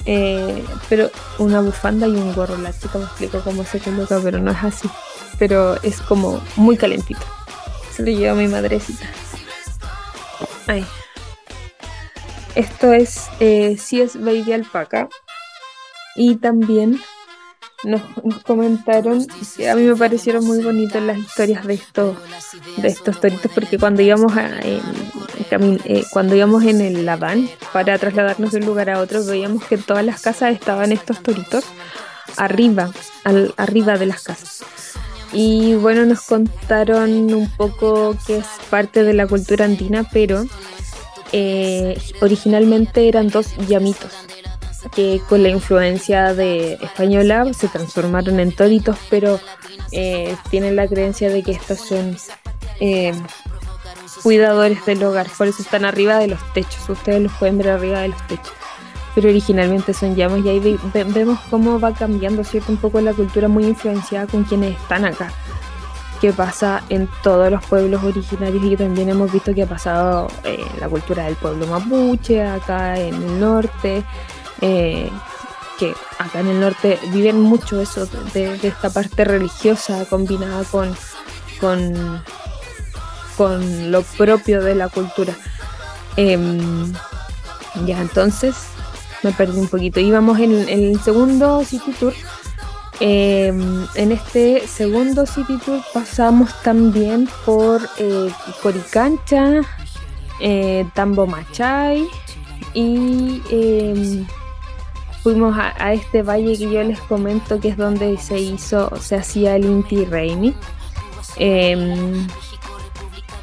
Eh, 0.07 0.65
pero 0.89 1.11
una 1.39 1.61
bufanda 1.61 2.09
y 2.09 2.13
un 2.13 2.35
gorro. 2.35 2.57
La 2.57 2.73
chica 2.73 2.99
me 2.99 3.05
explico 3.05 3.41
cómo 3.41 3.65
se 3.65 3.79
coloca, 3.79 4.19
pero 4.23 4.39
no 4.39 4.51
es 4.51 4.65
así. 4.65 4.91
Pero 5.39 5.81
es 5.83 6.01
como 6.01 6.41
muy 6.57 6.77
calentito. 6.77 7.21
Se 7.95 8.03
lo 8.03 8.09
lleva 8.11 8.35
mi 8.35 8.49
madrecita. 8.49 9.05
Ay. 10.67 10.87
Esto 12.55 12.93
es, 12.93 13.29
eh, 13.39 13.77
sí 13.79 14.01
es 14.01 14.21
baby 14.21 14.53
alpaca, 14.53 15.09
y 16.21 16.37
también 16.37 17.01
nos, 17.83 18.03
comentaron 18.45 19.27
que 19.57 19.71
a 19.71 19.75
mí 19.75 19.85
me 19.85 19.97
parecieron 19.97 20.45
muy 20.45 20.63
bonitas 20.63 21.03
las 21.03 21.17
historias 21.17 21.67
de 21.67 21.75
estos 21.75 22.15
de 22.77 22.89
estos 22.89 23.19
toritos 23.23 23.51
porque 23.55 23.79
cuando 23.79 24.03
íbamos 24.03 24.37
a, 24.37 24.51
eh, 24.61 24.83
cuando 26.13 26.37
íbamos 26.37 26.63
en 26.65 26.83
el 26.83 27.07
van 27.17 27.49
para 27.73 27.97
trasladarnos 27.97 28.53
de 28.53 28.59
un 28.59 28.67
lugar 28.67 28.91
a 28.91 29.01
otro 29.01 29.25
veíamos 29.25 29.65
que 29.65 29.77
en 29.77 29.83
todas 29.83 30.05
las 30.05 30.21
casas 30.21 30.53
estaban 30.53 30.93
estos 30.93 31.23
toritos 31.23 31.65
arriba 32.37 32.91
al, 33.25 33.55
arriba 33.57 33.97
de 33.97 34.07
las 34.07 34.23
casas. 34.23 34.63
Y 35.33 35.75
bueno 35.75 36.05
nos 36.05 36.21
contaron 36.21 37.33
un 37.33 37.49
poco 37.57 38.15
que 38.27 38.39
es 38.39 38.47
parte 38.69 39.05
de 39.05 39.15
la 39.15 39.27
cultura 39.27 39.65
andina 39.65 40.05
pero 40.13 40.45
eh, 41.33 41.99
originalmente 42.21 43.09
eran 43.09 43.29
dos 43.29 43.57
llamitos 43.67 44.13
que 44.95 45.21
con 45.29 45.43
la 45.43 45.49
influencia 45.49 46.35
de 46.35 46.75
española 46.75 47.53
se 47.53 47.69
transformaron 47.69 48.41
en 48.41 48.53
toritos, 48.53 48.97
pero 49.09 49.41
eh, 49.93 50.37
tienen 50.51 50.77
la 50.77 50.89
creencia 50.89 51.29
de 51.31 51.43
que 51.43 51.53
estos 51.53 51.81
son 51.81 52.17
eh, 52.81 53.13
cuidadores 54.23 54.85
del 54.87 55.03
hogar, 55.05 55.29
por 55.37 55.47
eso 55.47 55.63
están 55.63 55.85
arriba 55.85 56.19
de 56.19 56.29
los 56.29 56.53
techos, 56.53 56.89
ustedes 56.89 57.23
los 57.23 57.33
pueden 57.33 57.59
ver 57.59 57.71
arriba 57.71 58.01
de 58.01 58.09
los 58.09 58.27
techos, 58.27 58.53
pero 59.15 59.29
originalmente 59.29 59.95
son 59.95 60.15
llamas 60.15 60.45
y 60.45 60.49
ahí 60.49 60.79
vemos 60.95 61.39
cómo 61.51 61.79
va 61.79 61.93
cambiando, 61.93 62.45
¿cierto? 62.45 62.73
Un 62.73 62.79
poco 62.79 63.01
la 63.01 63.13
cultura 63.13 63.49
muy 63.49 63.65
influenciada 63.65 64.27
con 64.27 64.45
quienes 64.45 64.77
están 64.81 65.05
acá. 65.05 65.33
Que 66.21 66.35
pasa 66.35 66.83
en 66.91 67.09
todos 67.23 67.51
los 67.51 67.65
pueblos 67.65 68.05
originarios 68.05 68.63
y 68.63 68.77
también 68.77 69.09
hemos 69.09 69.33
visto 69.33 69.55
que 69.55 69.63
ha 69.63 69.67
pasado 69.67 70.29
en 70.45 70.79
la 70.79 70.87
cultura 70.87 71.25
del 71.25 71.35
pueblo 71.35 71.67
mapuche, 71.67 72.43
acá 72.43 73.01
en 73.01 73.15
el 73.15 73.41
norte, 73.41 74.05
eh, 74.61 75.11
que 75.79 75.95
acá 76.19 76.41
en 76.41 76.49
el 76.49 76.61
norte 76.61 76.99
viven 77.09 77.41
mucho 77.41 77.81
eso 77.81 78.07
de, 78.35 78.59
esta 78.63 78.91
parte 78.91 79.25
religiosa 79.25 80.05
combinada 80.05 80.65
con, 80.65 80.95
con, 81.59 82.23
con, 83.37 83.91
lo 83.91 84.03
propio 84.03 84.63
de 84.63 84.75
la 84.75 84.89
cultura. 84.89 85.35
Em, 86.17 86.93
ya 87.87 88.01
entonces 88.01 88.57
me 89.23 89.33
perdí 89.33 89.59
un 89.59 89.69
poquito. 89.69 90.01
Íbamos 90.01 90.39
en, 90.39 90.69
el 90.69 91.01
segundo 91.01 91.65
City 91.65 91.93
Tour. 91.99 92.13
Em, 93.01 93.87
en 93.95 94.13
este 94.13 94.67
segundo 94.69 95.25
City 95.25 95.57
Tour 95.65 95.81
pasamos 95.95 96.51
también 96.63 97.27
por 97.47 97.81
eh, 97.97 98.31
Coricancha, 98.63 99.63
eh, 100.41 100.87
Tambo 100.95 101.27
Machay 101.27 102.07
y 102.75 103.41
em, 103.51 104.27
fuimos 105.23 105.57
a, 105.59 105.93
este 105.93 106.23
valle 106.23 106.57
que 106.57 106.71
yo 106.71 106.83
les 106.83 107.01
comento 107.01 107.61
que 107.61 107.69
es 107.69 107.77
donde 107.77 108.17
se 108.19 108.39
hizo, 108.39 108.91
se 109.01 109.17
hacía 109.17 109.57
el 109.57 109.65
Inti 109.65 110.05
Reini. 110.05 110.55
Em, 111.37 112.27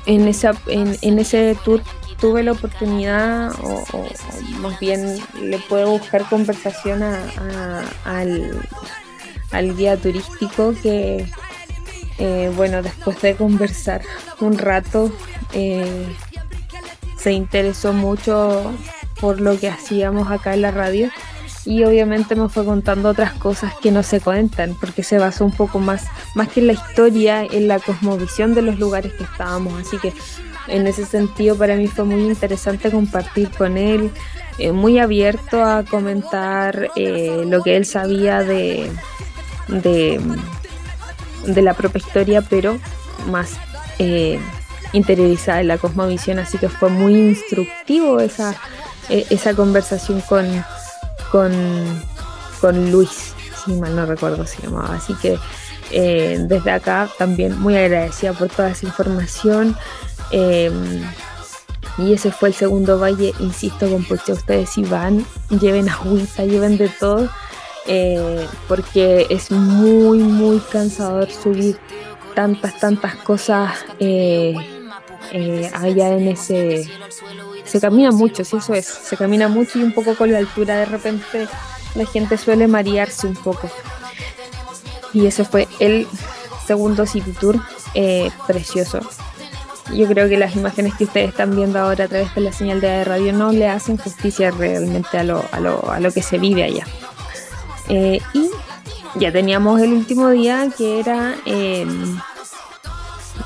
en, 0.05 0.27
esa, 0.27 0.53
en, 0.67 1.19
ese 1.19 1.57
tour 1.63 1.81
tuve 2.19 2.43
la 2.43 2.53
oportunidad, 2.53 3.51
o, 3.62 3.84
más 4.60 4.79
bien 4.79 5.19
le 5.41 5.60
puedo 5.60 5.91
buscar 5.91 6.27
conversación 6.29 7.03
al, 7.03 8.63
guía 9.75 9.98
turístico 9.98 10.74
que, 10.81 11.29
eh, 12.17 12.51
bueno, 12.55 12.81
después 12.81 13.22
de 13.22 13.36
conversar 13.36 14.01
un 14.39 14.57
rato, 14.57 15.12
eh, 15.53 16.07
se 17.17 17.31
interesó 17.31 17.93
mucho 17.93 18.74
por 19.19 19.41
lo 19.41 19.60
que 19.60 19.69
hacíamos 19.69 20.29
acá 20.31 20.53
en 20.53 20.62
la 20.62 20.72
radio 20.72 21.10
y 21.67 21.83
obviamente 21.83 22.36
me 22.36 22.47
fue 22.47 22.63
contando 22.63 23.09
otras 23.09 23.33
cosas 23.33 23.74
que 23.81 23.91
no 23.91 24.01
se 24.01 24.21
cuentan 24.21 24.74
porque 24.79 25.03
se 25.03 25.19
basó 25.19 25.43
un 25.43 25.51
poco 25.51 25.79
más 25.79 26.05
más 26.33 26.47
que 26.47 26.62
en 26.62 26.67
la 26.67 26.74
historia 26.74 27.43
en 27.43 27.67
la 27.67 27.79
cosmovisión 27.79 28.53
de 28.53 28.62
los 28.62 28.79
lugares 28.79 29.13
que 29.13 29.25
estábamos. 29.25 29.74
Así 29.86 29.97
que 29.97 30.13
en 30.67 30.88
ese 30.88 31.05
sentido 31.05 31.57
para 31.57 31.75
mí 31.75 31.88
fue 31.88 32.05
muy 32.05 32.21
interesante 32.21 32.89
compartir 32.89 33.50
con 33.51 33.77
él 33.77 34.12
eh, 34.59 34.71
muy 34.71 34.97
abierto 34.97 35.63
a 35.63 35.83
comentar 35.83 36.89
eh, 36.95 37.43
lo 37.45 37.62
que 37.62 37.75
él 37.75 37.86
sabía 37.86 38.43
de, 38.43 38.89
de, 39.67 40.21
la 41.62 41.74
propia 41.74 42.00
historia 42.00 42.41
pero 42.41 42.79
más 43.29 43.51
eh, 44.00 44.39
interiorizada 44.93 45.59
en 45.59 45.67
la 45.67 45.77
cosmovisión. 45.77 46.39
Así 46.39 46.57
que 46.57 46.69
fue 46.69 46.89
muy 46.89 47.15
instructivo 47.15 48.19
esa, 48.19 48.55
esa 49.09 49.53
conversación 49.53 50.21
con 50.21 50.45
con, 51.31 51.51
con 52.62 52.91
Luis, 52.91 53.34
si 53.65 53.74
mal 53.74 53.96
no 53.96 54.05
recuerdo 54.05 54.46
se 54.46 54.62
llamaba. 54.62 54.96
Así 54.96 55.13
que 55.15 55.38
eh, 55.91 56.38
desde 56.41 56.72
acá 56.72 57.10
también 57.17 57.60
muy 57.60 57.75
agradecida 57.75 58.34
por 58.34 58.50
toda 58.50 58.72
esa 58.72 58.86
información. 58.86 59.75
Em, 60.31 61.03
y 61.98 62.13
ese 62.13 62.31
fue 62.31 62.50
el 62.50 62.55
segundo 62.55 63.00
valle, 63.00 63.34
insisto, 63.39 63.89
con 63.89 64.03
porque 64.03 64.34
ustedes 64.34 64.69
si 64.69 64.84
van, 64.84 65.25
lleven 65.50 65.89
agüita, 65.89 66.46
lleven 66.46 66.77
de 66.77 66.89
todo, 66.89 67.27
eh, 67.88 68.46
porque 68.67 69.25
es 69.29 69.50
muy, 69.50 70.19
muy 70.19 70.60
cansador 70.60 71.31
subir 71.31 71.79
tantas, 72.36 72.79
tantas 72.79 73.15
cosas 73.15 73.74
eh, 75.31 75.69
allá 75.74 76.10
en 76.10 76.27
ese 76.29 76.89
se 77.65 77.81
camina 77.81 78.12
mucho, 78.12 78.43
si 78.43 78.57
eso 78.57 78.74
es, 78.74 78.86
se 78.86 79.17
camina 79.17 79.48
mucho 79.48 79.79
y 79.79 79.84
un 79.84 79.91
poco 79.91 80.15
con 80.15 80.31
la 80.31 80.38
altura 80.38 80.77
de 80.77 80.86
repente 80.86 81.48
la 81.96 82.05
gente 82.05 82.38
suele 82.38 82.67
marearse 82.67 83.27
un 83.27 83.36
poco. 83.36 83.69
Y 85.13 85.25
ese 85.25 85.43
fue 85.43 85.67
el 85.79 86.07
segundo 86.65 87.05
City 87.05 87.31
Tour 87.31 87.60
eh, 87.93 88.29
precioso. 88.46 89.00
Yo 89.93 90.05
creo 90.07 90.27
que 90.27 90.38
las 90.38 90.55
imágenes 90.55 90.96
que 90.96 91.05
ustedes 91.05 91.29
están 91.29 91.55
viendo 91.55 91.79
ahora 91.79 92.05
a 92.05 92.07
través 92.07 92.34
de 92.36 92.41
la 92.41 92.51
señal 92.51 92.81
de 92.81 93.03
radio 93.05 93.31
no 93.31 93.51
le 93.51 93.67
hacen 93.69 93.98
justicia 93.98 94.51
realmente 94.51 95.17
a 95.17 95.24
lo, 95.24 95.43
a 95.51 95.60
lo, 95.60 95.89
a 95.89 96.00
lo 96.00 96.12
que 96.12 96.22
se 96.22 96.38
vive 96.38 96.63
allá. 96.63 96.86
Eh, 97.89 98.19
y 98.34 98.50
ya 99.15 99.31
teníamos 99.31 99.81
el 99.81 99.93
último 99.93 100.29
día 100.29 100.69
que 100.77 101.00
era 101.00 101.36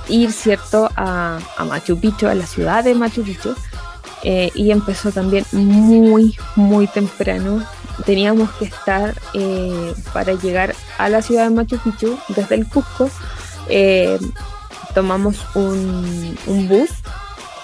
ir, 0.09 0.31
¿cierto?, 0.31 0.89
a, 0.95 1.39
a 1.57 1.65
Machu 1.65 1.99
Picchu, 1.99 2.27
a 2.27 2.35
la 2.35 2.45
ciudad 2.45 2.83
de 2.83 2.93
Machu 2.93 3.23
Picchu 3.23 3.55
eh, 4.23 4.51
y 4.53 4.71
empezó 4.71 5.11
también 5.11 5.45
muy, 5.51 6.37
muy 6.55 6.87
temprano. 6.87 7.65
Teníamos 8.05 8.49
que 8.51 8.65
estar 8.65 9.15
eh, 9.33 9.93
para 10.13 10.33
llegar 10.33 10.75
a 10.97 11.09
la 11.09 11.21
ciudad 11.21 11.45
de 11.45 11.55
Machu 11.55 11.77
Picchu 11.79 12.17
desde 12.29 12.55
el 12.55 12.67
Cusco. 12.67 13.09
Eh, 13.67 14.19
tomamos 14.93 15.37
un, 15.55 16.37
bus 16.67 16.89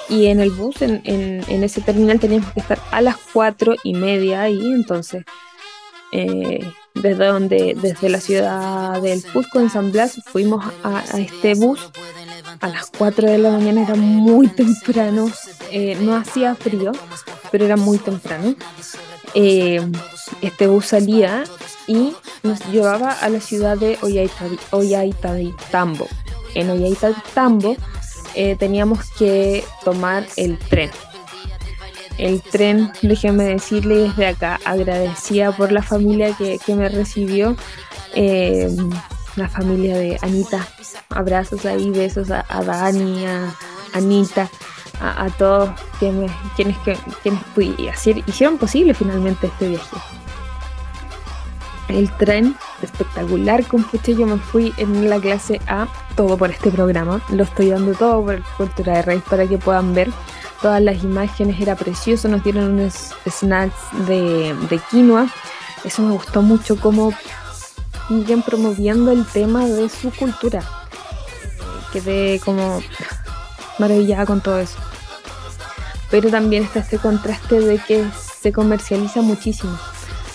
y 0.10 0.28
en 0.28 0.40
el 0.40 0.52
bus, 0.52 0.82
en, 0.82 1.64
ese 1.64 1.82
terminal, 1.82 2.20
teníamos 2.20 2.52
que 2.54 2.62
estar 2.62 2.80
a 2.92 3.02
las 3.02 3.18
cuatro 3.34 3.76
y 3.84 3.94
media 3.94 4.44
ahí. 4.44 4.66
Entonces, 4.66 5.26
desde 7.02 7.26
donde, 7.26 7.78
desde 7.80 8.10
la 8.10 8.20
ciudad 8.20 9.02
del 9.02 9.24
Cusco, 9.32 9.60
en 9.60 9.70
San 9.70 9.92
Blas, 9.92 10.22
fuimos 10.26 10.66
a, 10.84 11.04
este 11.18 11.56
bus 11.56 11.80
a 12.60 12.68
las 12.68 12.92
4 12.98 13.30
de 13.30 13.38
la 13.38 13.52
mañana, 13.52 13.84
era 13.84 13.96
muy 13.96 14.48
temprano, 14.48 15.30
eh, 15.72 15.98
no 16.02 16.16
hacía 16.16 16.56
frío, 16.56 16.92
pero 17.52 17.66
era 17.66 17.78
muy 17.78 17.98
temprano. 17.98 18.56
Eh, 19.34 19.86
este 20.42 20.68
bus 20.68 20.88
salía 20.88 21.44
y 21.88 22.14
nos 22.44 22.66
llevaba 22.72 23.12
a 23.12 23.30
la 23.30 23.40
ciudad 23.40 23.78
de 23.78 23.98
Ollantaytambo. 24.72 26.08
En 26.56 26.70
Ollantaytambo 26.70 27.76
eh, 28.36 28.56
teníamos 28.58 29.00
que 29.18 29.64
tomar 29.84 30.26
el 30.36 30.58
tren. 30.58 30.92
El 32.18 32.42
tren, 32.42 32.92
déjenme 33.02 33.44
decirle 33.44 33.96
desde 33.96 34.28
acá, 34.28 34.60
agradecida 34.66 35.52
por 35.52 35.72
la 35.72 35.82
familia 35.82 36.36
que, 36.36 36.60
me 36.76 36.90
recibió, 36.90 37.56
eh, 38.16 38.76
la 39.36 39.48
familia 39.48 39.98
de 39.98 40.18
Anita. 40.22 40.68
Abrazos 41.10 41.66
ahí, 41.66 41.92
besos 41.92 42.32
a, 42.32 42.44
Dani, 42.64 43.26
a 43.26 43.54
Anita, 43.94 44.50
a, 45.00 45.30
todos 45.38 45.70
quienes, 46.00 46.32
quienes, 46.56 46.76
quienes 47.22 47.42
hicieron 48.28 48.58
posible 48.58 48.94
finalmente 48.94 49.48
este 49.48 49.70
viaje 49.70 49.98
el 51.90 52.12
tren 52.18 52.56
espectacular 52.82 53.66
con. 53.66 53.86
Yo 54.06 54.26
me 54.26 54.38
fui 54.38 54.74
en 54.78 55.10
la 55.10 55.20
clase 55.20 55.60
A, 55.68 55.88
todo 56.16 56.38
por 56.38 56.50
este 56.52 56.72
programa. 56.72 57.22
Lo 57.30 57.44
estoy 57.44 57.70
dando 57.70 57.94
todo 57.94 58.26
por 58.26 58.44
Cultura 58.58 58.94
de 58.94 59.02
Raíz 59.02 59.24
para 59.30 59.48
que 59.48 59.58
puedan 59.58 59.94
ver 59.94 60.10
todas 60.62 60.82
las 60.82 61.04
imágenes. 61.04 61.60
Era 61.60 61.76
precioso. 61.76 62.28
Nos 62.28 62.44
dieron 62.44 62.72
unos 62.72 63.14
snacks 63.30 63.76
de, 64.08 64.82
quinoa. 64.90 65.28
Eso 65.84 66.02
me 66.02 66.14
gustó 66.14 66.42
mucho, 66.42 66.80
como 66.80 67.14
siguen 68.08 68.42
promoviendo 68.42 69.12
el 69.12 69.26
tema 69.26 69.66
de 69.66 69.90
su 69.90 70.12
cultura. 70.12 70.64
Quedé 71.94 72.40
como 72.44 72.82
maravillada 73.80 74.26
con 74.26 74.42
todo 74.42 74.60
eso. 74.60 74.78
Pero 76.10 76.30
también 76.30 76.64
está 76.64 76.80
este 76.80 76.98
contraste 76.98 77.60
de 77.60 77.80
que 77.80 78.06
se 78.42 78.52
comercializa 78.52 79.22
muchísimo 79.22 79.78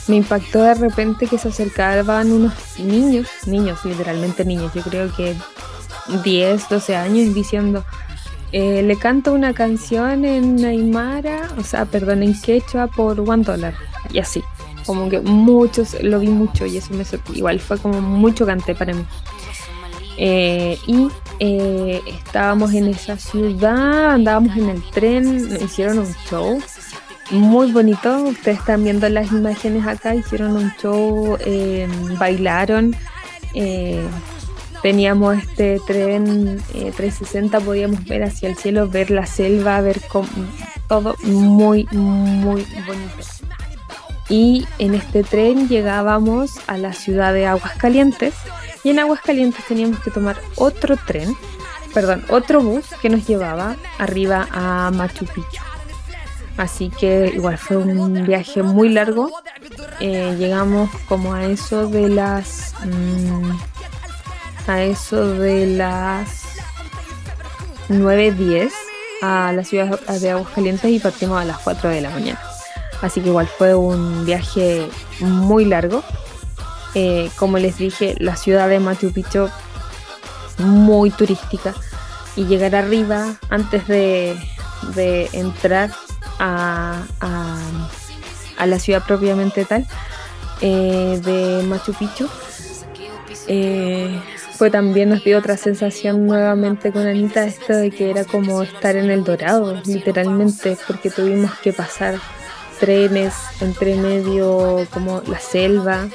me 0.09 0.17
impactó 0.17 0.63
de 0.63 0.75
repente 0.75 1.27
que 1.27 1.39
se 1.39 1.49
acercaban 1.49 2.33
unos 2.33 2.53
niños, 2.79 3.29
niños, 3.47 3.85
literalmente 3.85 4.45
niños, 4.45 4.73
yo 4.75 4.83
creo 4.83 5.15
que 5.15 5.37
10, 6.25 6.69
12 6.69 6.97
años, 6.97 7.35
diciendo, 7.35 7.85
eh, 8.53 8.83
le 8.83 8.97
canto 8.97 9.33
una 9.33 9.55
canción 9.55 10.25
en 10.25 10.65
Aymara, 10.65 11.49
o 11.59 11.65
sea, 11.65 11.85
perdón, 11.87 12.23
en 12.23 12.41
quechua 12.41 12.87
por 12.87 13.19
one 13.21 13.43
dólar, 13.43 13.75
y 14.13 14.19
así. 14.19 14.43
Como 14.87 15.09
que 15.09 15.21
muchos, 15.21 15.97
lo 16.03 16.19
vi 16.19 16.29
mucho 16.29 16.67
y 16.67 16.77
eso 16.77 16.93
me 16.93 17.05
igual 17.37 17.61
fue 17.61 17.79
como 17.79 18.01
mucho 18.01 18.45
cante 18.45 18.75
para 18.75 18.93
mí. 18.93 19.05
Eh, 20.19 20.77
y 20.87 21.09
eh, 21.39 22.01
estábamos 22.07 22.75
en 22.75 22.89
esa 22.89 23.17
ciudad, 23.17 24.11
andábamos 24.11 24.57
en 24.57 24.71
el 24.71 24.83
tren, 24.91 25.57
hicieron 25.63 26.01
un 26.01 26.15
show 26.29 26.61
muy 27.31 27.73
bonito. 27.73 28.25
Ustedes 28.25 28.59
están 28.59 28.85
viendo 28.85 29.09
las 29.09 29.33
imágenes 29.33 29.87
acá. 29.87 30.15
Hicieron 30.15 30.57
un 30.57 30.73
show, 30.81 31.37
eh, 31.41 31.89
bailaron. 32.19 32.95
Teníamos 34.83 35.39
este 35.39 35.81
tren 35.87 36.61
360, 36.73 37.57
eh, 37.57 37.61
podíamos 37.61 38.05
ver 38.05 38.25
hacia 38.25 38.49
el 38.49 38.57
cielo, 38.57 38.89
ver 38.89 39.11
la 39.11 39.27
selva, 39.27 39.81
ver 39.81 40.01
todo 40.89 41.15
muy, 41.23 41.87
muy 41.93 42.67
bonito. 42.87 43.53
Y 44.29 44.67
en 44.79 44.95
este 44.95 45.23
tren 45.23 45.69
llegábamos 45.69 46.59
a 46.67 46.79
la 46.79 46.95
ciudad 46.95 47.33
de 47.33 47.47
Aguascalientes 47.47 48.35
y 48.83 48.91
en 48.91 48.99
Aguascalientes 48.99 49.65
teníamos 49.67 50.01
que 50.01 50.11
tomar 50.11 50.37
otro 50.57 50.97
tren, 50.97 51.37
perdón, 51.95 52.25
otro 52.29 52.61
bus 52.61 52.87
que 53.01 53.09
nos 53.09 53.27
llevaba 53.27 53.77
arriba 53.99 54.49
a 54.51 54.91
Machu 54.91 55.27
Picchu. 55.27 55.63
Así 56.57 56.91
que 56.91 57.33
igual 57.35 57.57
fue 57.57 57.77
un 57.77 58.25
viaje 58.25 58.63
muy 58.63 58.89
largo. 58.89 59.31
Eh, 60.01 60.35
llegamos 60.39 60.91
como 61.09 61.35
a 61.35 61.45
eso 61.45 61.87
de 61.89 62.09
las... 62.09 62.75
Mm, 62.85 63.72
a 64.67 64.83
eso 64.83 65.35
de 65.35 65.67
las 65.67 66.57
9.10 67.89 68.71
a 69.23 69.53
la 69.53 69.65
ciudad 69.65 69.99
de 70.01 70.31
Aguascalientes 70.31 70.91
y 70.91 70.99
partimos 70.99 71.41
a 71.41 71.45
las 71.45 71.59
4 71.59 71.91
de 71.91 72.01
la 72.01 72.11
mañana. 72.11 72.41
Así 73.01 73.21
que 73.21 73.29
igual 73.29 73.49
fue 73.49 73.75
un 73.75 74.25
viaje 74.25 74.89
muy 75.21 75.65
largo. 75.65 76.03
Eh, 76.95 77.31
como 77.37 77.59
les 77.59 77.79
dije, 77.79 78.15
la 78.19 78.37
ciudad 78.37 78.69
de 78.69 78.79
Machu 78.79 79.13
Picchu 79.13 79.49
muy 80.59 81.11
turística. 81.11 81.75
Y 82.37 82.45
llegar 82.47 82.75
arriba 82.75 83.35
antes 83.51 83.87
de, 83.89 84.37
de 84.95 85.29
entrar 85.33 85.91
a, 86.39 87.03
la 88.65 88.79
ciudad 88.79 89.05
propiamente 89.05 89.65
tal 89.65 89.87
eh, 90.61 91.21
de 91.23 91.67
Machu 91.67 91.93
Picchu. 91.95 92.29
Eh, 93.49 94.21
fue 94.63 94.71
también 94.71 95.09
nos 95.09 95.25
dio 95.25 95.39
otra 95.39 95.57
sensación 95.57 96.25
nuevamente 96.25 96.93
con 96.93 97.05
Anita, 97.05 97.45
esto 97.45 97.75
de 97.75 97.91
que 97.91 98.11
era 98.11 98.25
como 98.25 98.63
estar 98.63 98.95
en 98.95 99.11
el 99.11 99.25
dorado, 99.25 99.83
literalmente, 99.85 100.79
porque 100.87 101.11
tuvimos 101.11 101.51
que 101.59 101.73
pasar 101.73 102.21
trenes 102.79 103.35
entre 103.61 103.97
medio, 103.97 104.87
como 104.93 105.21
la 105.27 105.41
selva, 105.41 106.07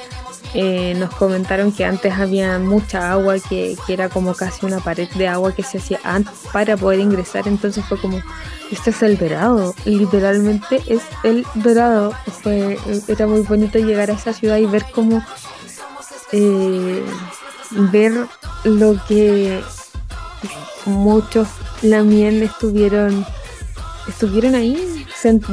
eh, 0.53 0.95
nos 0.97 1.13
comentaron 1.15 1.73
que 1.73 1.83
antes 1.83 2.13
había 2.13 2.57
mucha 2.57 3.11
agua, 3.11 3.35
que, 3.37 3.75
era 3.89 4.07
como 4.07 4.33
casi 4.33 4.65
una 4.65 4.79
pared 4.79 5.09
de 5.15 5.27
agua 5.27 5.53
que 5.53 5.63
se 5.63 5.79
hacía 5.79 5.99
para 6.53 6.77
poder 6.77 7.01
ingresar. 7.01 7.49
Entonces 7.49 7.83
fue 7.83 7.99
como, 7.99 8.21
este 8.71 8.91
es 8.91 9.03
el 9.03 9.17
dorado, 9.17 9.75
literalmente 9.83 10.81
es 10.87 11.01
el 11.25 11.45
dorado. 11.53 12.13
Fue, 12.43 12.79
era 13.09 13.27
muy 13.27 13.41
bonito 13.41 13.77
llegar 13.77 14.09
a 14.09 14.13
esa 14.13 14.31
ciudad 14.31 14.55
y 14.55 14.67
ver 14.67 14.85
cómo, 14.93 15.21
eh, 16.31 17.03
ver 17.71 18.27
lo 18.63 18.95
que 19.07 19.61
muchos 20.85 21.47
lamien 21.81 22.43
estuvieron 22.43 23.25
estuvieron 24.07 24.55
ahí. 24.55 25.05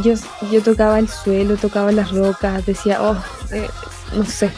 Yo, 0.04 0.14
yo 0.52 0.62
tocaba 0.62 0.98
el 0.98 1.08
suelo, 1.08 1.56
tocaba 1.56 1.90
las 1.90 2.12
rocas, 2.12 2.64
decía, 2.64 3.02
oh, 3.02 3.16
eh, 3.50 3.68
no 4.14 4.24
sé, 4.24 4.50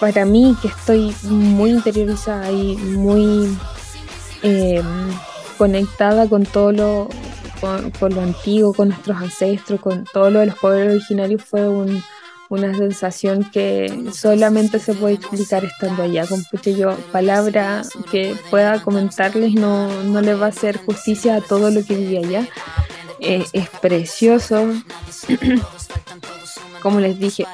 para 0.00 0.24
mí, 0.24 0.56
que 0.60 0.68
estoy 0.68 1.14
muy 1.22 1.70
interiorizada 1.70 2.50
y 2.50 2.76
muy 2.76 3.56
em, 4.42 4.84
conectada 5.56 6.28
con 6.28 6.44
todo 6.44 6.72
lo, 6.72 7.08
con, 7.98 8.14
lo 8.14 8.20
antiguo, 8.20 8.74
con 8.74 8.88
nuestros 8.88 9.16
ancestros, 9.16 9.80
con 9.80 10.04
todo 10.12 10.30
lo 10.30 10.40
de 10.40 10.46
los 10.46 10.58
pueblos 10.58 10.96
originarios, 10.96 11.42
fue 11.42 11.68
una 12.54 12.74
sensación 12.74 13.50
que 13.50 14.10
solamente 14.12 14.78
se 14.78 14.94
puede 14.94 15.14
explicar 15.14 15.64
estando 15.64 16.02
allá. 16.02 16.26
Con 16.26 16.44
yo, 16.64 16.96
palabra 17.12 17.82
que 18.10 18.36
pueda 18.50 18.82
comentarles 18.82 19.54
no, 19.54 20.02
no 20.04 20.20
le 20.20 20.34
va 20.34 20.46
a 20.46 20.48
hacer 20.50 20.78
justicia 20.78 21.36
a 21.36 21.40
todo 21.40 21.70
lo 21.70 21.84
que 21.84 21.94
vive 21.94 22.18
allá. 22.18 22.48
Eh, 23.20 23.44
es 23.52 23.68
precioso. 23.68 24.72
Como 26.82 27.00
les 27.00 27.18
dije, 27.18 27.46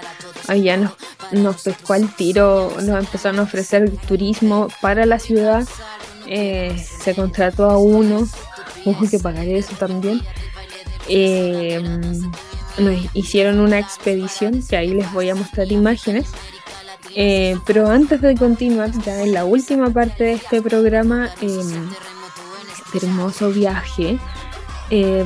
allá 0.49 0.77
nos 0.77 0.93
nos 1.33 1.63
pescó 1.63 1.95
al 1.95 2.15
tiro, 2.15 2.73
nos 2.83 2.99
empezaron 3.05 3.41
a 3.41 3.43
ofrecer 3.43 3.91
turismo 4.09 4.69
para 4.81 5.07
la 5.07 5.19
ciudad, 5.19 5.67
eh, 6.27 6.77
se 7.03 7.15
contrató 7.15 7.71
a 7.71 7.79
uno, 7.79 8.29
hubo 8.85 9.09
que 9.09 9.19
pagar 9.19 9.47
eso 9.47 9.75
también. 9.79 10.21
Eh, 11.09 11.83
nos 12.79 12.97
hicieron 13.15 13.61
una 13.61 13.79
expedición, 13.79 14.63
que 14.67 14.77
ahí 14.77 14.95
les 14.95 15.13
voy 15.13 15.31
a 15.31 15.35
mostrar 15.35 15.71
imágenes. 15.71 16.31
Eh, 17.17 17.57
pero 17.67 17.89
antes 17.89 18.21
de 18.21 18.37
continuar, 18.37 18.91
ya 19.05 19.23
en 19.23 19.33
la 19.33 19.45
última 19.45 19.91
parte 19.91 20.25
de 20.25 20.33
este 20.35 20.63
programa, 20.63 21.29
este 21.41 23.07
hermoso 23.07 23.51
viaje, 23.51 24.19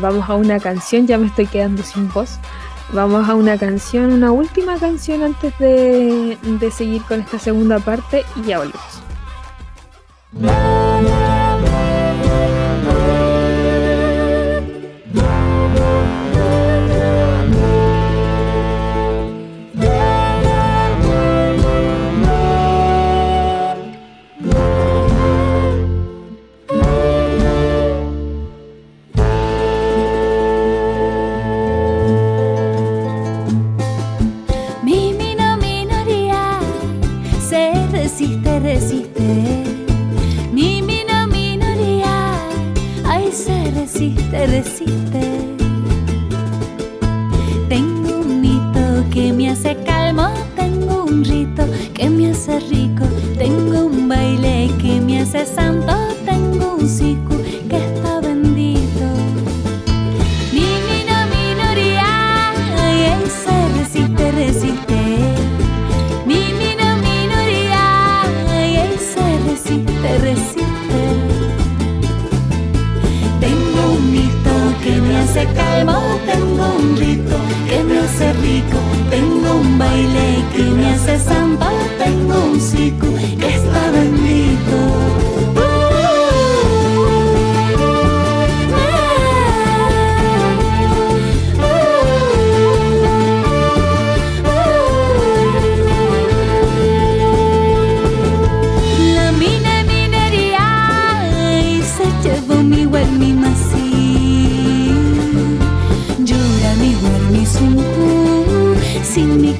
vamos 0.01 0.29
a 0.29 0.35
una 0.35 0.59
canción, 0.61 1.07
ya 1.07 1.19
me 1.19 1.27
estoy 1.27 1.47
quedando 1.47 1.83
sin 1.83 2.11
voz. 2.13 2.39
Vamos 2.93 3.29
a 3.29 3.35
una 3.35 3.59
canción, 3.59 4.13
una 4.13 4.31
última 4.31 4.79
canción 4.79 5.23
antes 5.23 5.59
de, 5.59 6.39
de 6.43 6.71
seguir 6.71 7.03
con 7.03 7.21
esta 7.21 7.39
segunda 7.39 7.79
parte 7.79 8.25
y 8.37 8.43
ya 8.49 8.59
volvemos. 8.59 9.03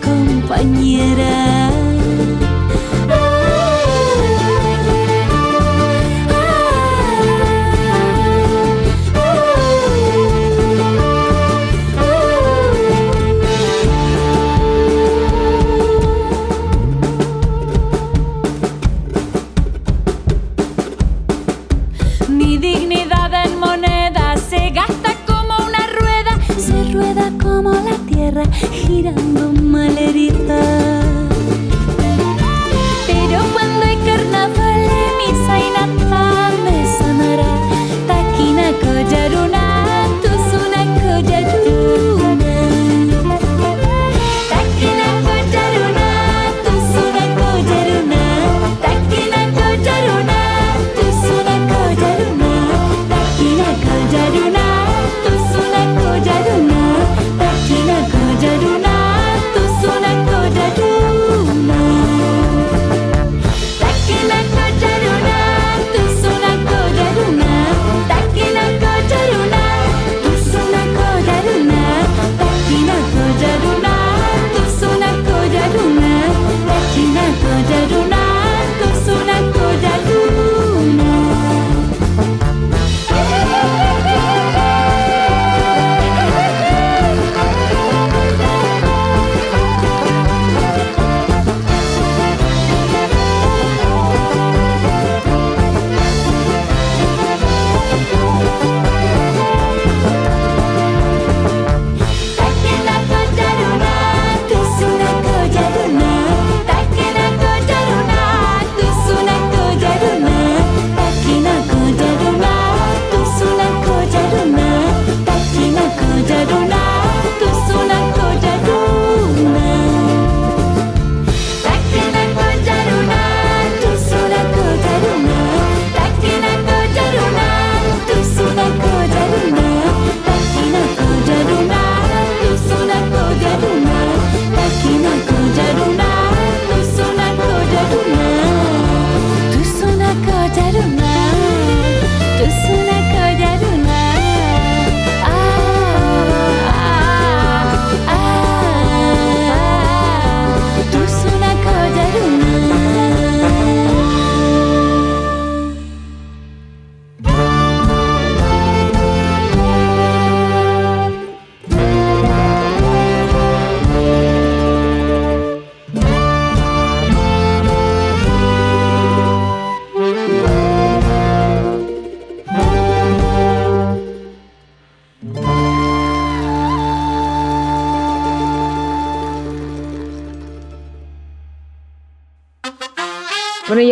Compañera 0.01 1.64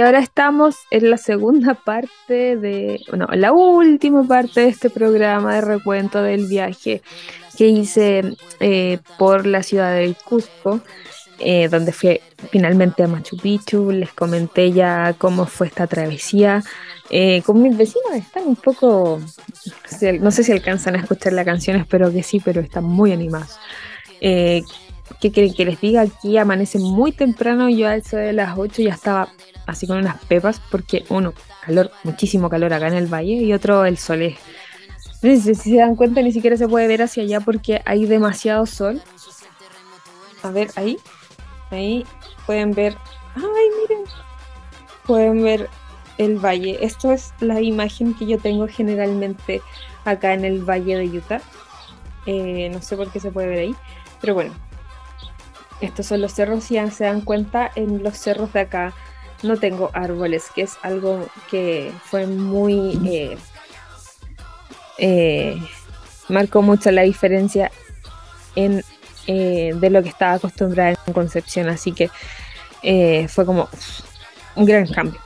ahora 0.03 0.19
estamos 0.19 0.77
en 0.91 1.11
la 1.11 1.17
segunda 1.17 1.75
parte 1.85 2.57
de, 2.57 3.01
bueno, 3.09 3.27
la 3.33 3.53
última 3.53 4.25
parte 4.25 4.61
de 4.61 4.69
este 4.69 4.91
programa 4.91 5.55
de 5.55 5.61
recuento 5.61 6.23
del 6.23 6.47
viaje 6.47 7.03
que 7.57 7.69
hice 7.69 8.37
eh, 8.61 8.99
por 9.19 9.47
la 9.47 9.63
ciudad 9.63 9.95
del 9.95 10.17
Cusco, 10.17 10.81
eh, 11.39 11.69
donde 11.69 11.93
fui 11.93 12.21
finalmente 12.51 13.03
a 13.03 13.09
Machu 13.09 13.37
Picchu. 13.37 13.91
Les 13.91 14.13
comenté 14.13 14.73
ya 14.73 15.15
cómo 15.19 15.47
fue 15.47 15.67
esta 15.67 15.87
travesía. 15.87 16.63
Eh, 17.11 17.43
con 17.45 17.61
mis 17.61 17.77
vecinos 17.77 18.15
están 18.15 18.47
un 18.47 18.57
poco, 18.57 19.21
no 20.21 20.31
sé 20.31 20.45
si 20.45 20.53
alcanzan 20.53 20.95
a 20.95 20.99
escuchar 21.01 21.35
la 21.35 21.45
canción, 21.45 21.77
espero 21.77 22.11
que 22.11 22.23
sí, 22.23 22.41
pero 22.41 22.61
están 22.61 22.85
muy 22.85 23.13
animados. 23.13 23.59
Eh, 24.21 24.63
¿Qué 25.21 25.31
quieren 25.31 25.53
que 25.53 25.65
les 25.65 25.81
diga? 25.81 26.03
Aquí 26.03 26.39
amanece 26.39 26.79
muy 26.79 27.13
temprano, 27.13 27.69
yo 27.69 27.89
a 27.89 27.97
eso 27.97 28.17
de 28.17 28.33
las 28.33 28.57
8 28.57 28.83
ya 28.83 28.95
estaba 28.95 29.29
así 29.67 29.87
con 29.87 29.99
unas 29.99 30.23
pepas, 30.25 30.61
porque 30.71 31.05
uno, 31.09 31.35
calor, 31.65 31.91
muchísimo 32.05 32.49
calor 32.49 32.73
acá 32.73 32.89
en 32.89 32.95
el 32.95 33.13
valle, 33.13 33.35
y 33.35 33.53
otro, 33.53 33.85
el 33.85 33.99
sol 33.99 34.23
es... 34.23 34.39
Si 35.21 35.55
se 35.55 35.77
dan 35.77 35.95
cuenta, 35.95 36.21
ni 36.21 36.33
siquiera 36.33 36.57
se 36.57 36.67
puede 36.67 36.89
ver 36.89 37.03
hacia 37.03 37.23
allá 37.23 37.39
porque 37.39 37.81
hay 37.85 38.07
demasiado 38.07 38.67
sol. 38.67 39.01
A 40.43 40.51
ver, 40.51 40.71
ahí, 40.75 40.99
ahí 41.71 42.05
pueden 42.45 42.73
ver... 42.73 42.97
¡Ay, 43.37 43.43
miren! 43.81 44.05
pueden 45.07 45.43
ver 45.43 45.69
el 46.19 46.39
valle. 46.39 46.79
Esto 46.85 47.13
es 47.13 47.33
la 47.41 47.61
imagen 47.61 48.15
que 48.15 48.27
yo 48.27 48.39
tengo 48.39 48.69
generalmente 48.69 49.63
acá 50.05 50.35
en 50.35 50.45
el 50.45 50.63
valle 50.63 50.97
de 50.97 51.19
Utah. 51.19 51.41
Eh, 52.27 52.71
no 52.73 52.81
sé 52.83 52.97
por 52.97 53.11
qué 53.11 53.21
se 53.21 53.31
puede 53.31 53.49
ver 53.49 53.59
ahí, 53.61 53.77
pero 54.21 54.35
bueno. 54.35 54.53
Estos 55.81 56.07
son 56.07 56.21
los 56.21 56.33
cerros, 56.33 56.63
si 56.65 56.79
se 56.91 57.05
dan 57.05 57.23
cuenta, 57.23 57.73
en 57.75 58.05
los 58.05 58.17
cerros 58.17 58.53
de 58.53 58.61
acá 58.61 58.95
no 59.43 59.57
tengo 59.57 59.91
árboles, 59.93 60.45
que 60.55 60.63
es 60.63 60.77
algo 60.83 61.27
que 61.51 61.93
fue 62.05 62.27
muy... 62.27 62.99
Eh, 63.07 63.37
eh, 64.99 65.57
marcó 66.29 66.63
mucho 66.63 66.91
la 66.91 67.03
diferencia 67.03 67.71
en, 68.55 68.83
de 69.27 69.91
lo 69.91 70.03
que 70.03 70.09
estaba 70.09 70.35
acostumbrada 70.35 70.95
en 71.07 71.13
Concepción, 71.13 71.69
así 71.69 71.93
que 71.93 72.11
fue 73.29 73.47
como 73.47 73.69
un 74.55 74.65
gran 74.65 74.87
cambio. 74.87 75.21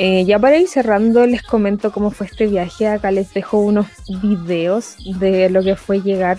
Eh, 0.00 0.24
ya 0.24 0.38
para 0.38 0.58
ir 0.58 0.68
cerrando, 0.68 1.26
les 1.26 1.42
comento 1.42 1.90
cómo 1.90 2.12
fue 2.12 2.26
este 2.28 2.46
viaje. 2.46 2.86
Acá 2.86 3.10
les 3.10 3.34
dejo 3.34 3.58
unos 3.58 3.88
videos 4.22 4.94
de 5.18 5.50
lo 5.50 5.60
que 5.60 5.74
fue 5.74 6.00
llegar. 6.00 6.38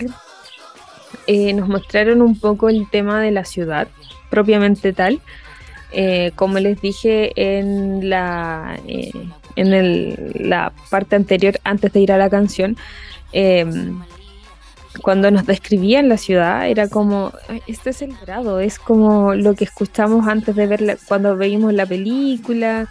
Eh, 1.26 1.52
nos 1.52 1.68
mostraron 1.68 2.22
un 2.22 2.40
poco 2.40 2.70
el 2.70 2.88
tema 2.88 3.20
de 3.20 3.32
la 3.32 3.44
ciudad, 3.44 3.86
propiamente 4.30 4.94
tal. 4.94 5.20
Eh, 5.92 6.32
como 6.36 6.58
les 6.58 6.80
dije 6.80 7.32
en 7.34 8.08
la, 8.08 8.78
en 9.56 10.48
la 10.48 10.72
parte 10.90 11.16
anterior, 11.16 11.58
antes 11.64 11.92
de 11.92 12.00
ir 12.00 12.12
a 12.12 12.18
la 12.18 12.30
canción, 12.30 12.76
em, 13.32 14.00
cuando 15.02 15.30
nos 15.30 15.46
describían 15.46 16.08
la 16.08 16.16
ciudad, 16.16 16.68
era 16.68 16.88
como, 16.88 17.32
este 17.66 17.90
es 17.90 18.02
el 18.02 18.16
grado, 18.16 18.60
es 18.60 18.78
como 18.78 19.34
lo 19.34 19.54
que 19.54 19.64
escuchamos 19.64 20.26
antes 20.28 20.54
de 20.56 20.66
ver 20.66 20.98
cuando 21.08 21.36
veíamos 21.36 21.72
la 21.74 21.86
película 21.86 22.88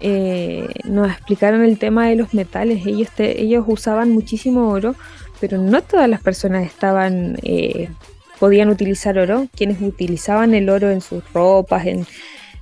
eh, 0.00 0.66
nos 0.84 1.10
explicaron 1.10 1.62
el 1.62 1.78
tema 1.78 2.08
de 2.08 2.16
los 2.16 2.32
metales. 2.32 2.86
Ellos, 2.86 3.08
ellos 3.18 3.64
usaban 3.68 4.10
muchísimo 4.10 4.70
oro, 4.70 4.94
pero 5.40 5.58
no 5.58 5.82
todas 5.82 6.08
las 6.08 6.22
personas 6.22 6.64
estaban 6.64 7.36
eh, 7.42 7.90
podían 8.38 8.70
utilizar 8.70 9.18
oro. 9.18 9.46
Quienes 9.54 9.80
utilizaban 9.82 10.54
el 10.54 10.70
oro 10.70 10.90
en 10.90 11.02
sus 11.02 11.22
ropas, 11.32 11.86
en, 11.86 12.06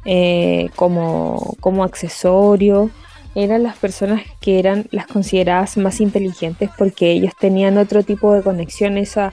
eh, 0.04 0.70
como, 0.76 1.54
como 1.60 1.84
accesorio, 1.84 2.90
eran 3.34 3.62
las 3.62 3.76
personas 3.76 4.22
que 4.40 4.58
eran 4.58 4.86
las 4.90 5.06
consideradas 5.06 5.76
más 5.76 6.00
inteligentes 6.00 6.70
porque 6.76 7.12
ellos 7.12 7.32
tenían 7.38 7.78
otro 7.78 8.02
tipo 8.02 8.34
de 8.34 8.42
conexión. 8.42 8.98
Esa, 8.98 9.32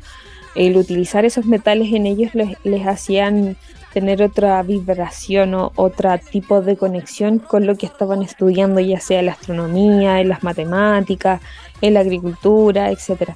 el 0.56 0.78
utilizar 0.78 1.26
esos 1.26 1.46
metales 1.46 1.94
en 1.94 2.06
ellos 2.06 2.36
les, 2.36 2.58
les 2.64 2.86
hacían 2.86 3.58
tener 3.96 4.22
otra 4.22 4.62
vibración 4.62 5.54
o 5.54 5.72
otro 5.76 6.12
tipo 6.30 6.62
de 6.62 6.76
conexión 6.76 7.40
con 7.40 7.66
lo 7.66 7.78
que 7.78 7.86
estaban 7.86 8.22
estudiando, 8.22 8.82
ya 8.82 9.00
sea 9.00 9.22
la 9.22 9.32
astronomía, 9.32 10.20
en 10.20 10.28
las 10.28 10.44
matemáticas, 10.44 11.42
en 11.80 11.94
la 11.94 12.02
agricultura, 12.02 12.92
etc. 12.92 13.32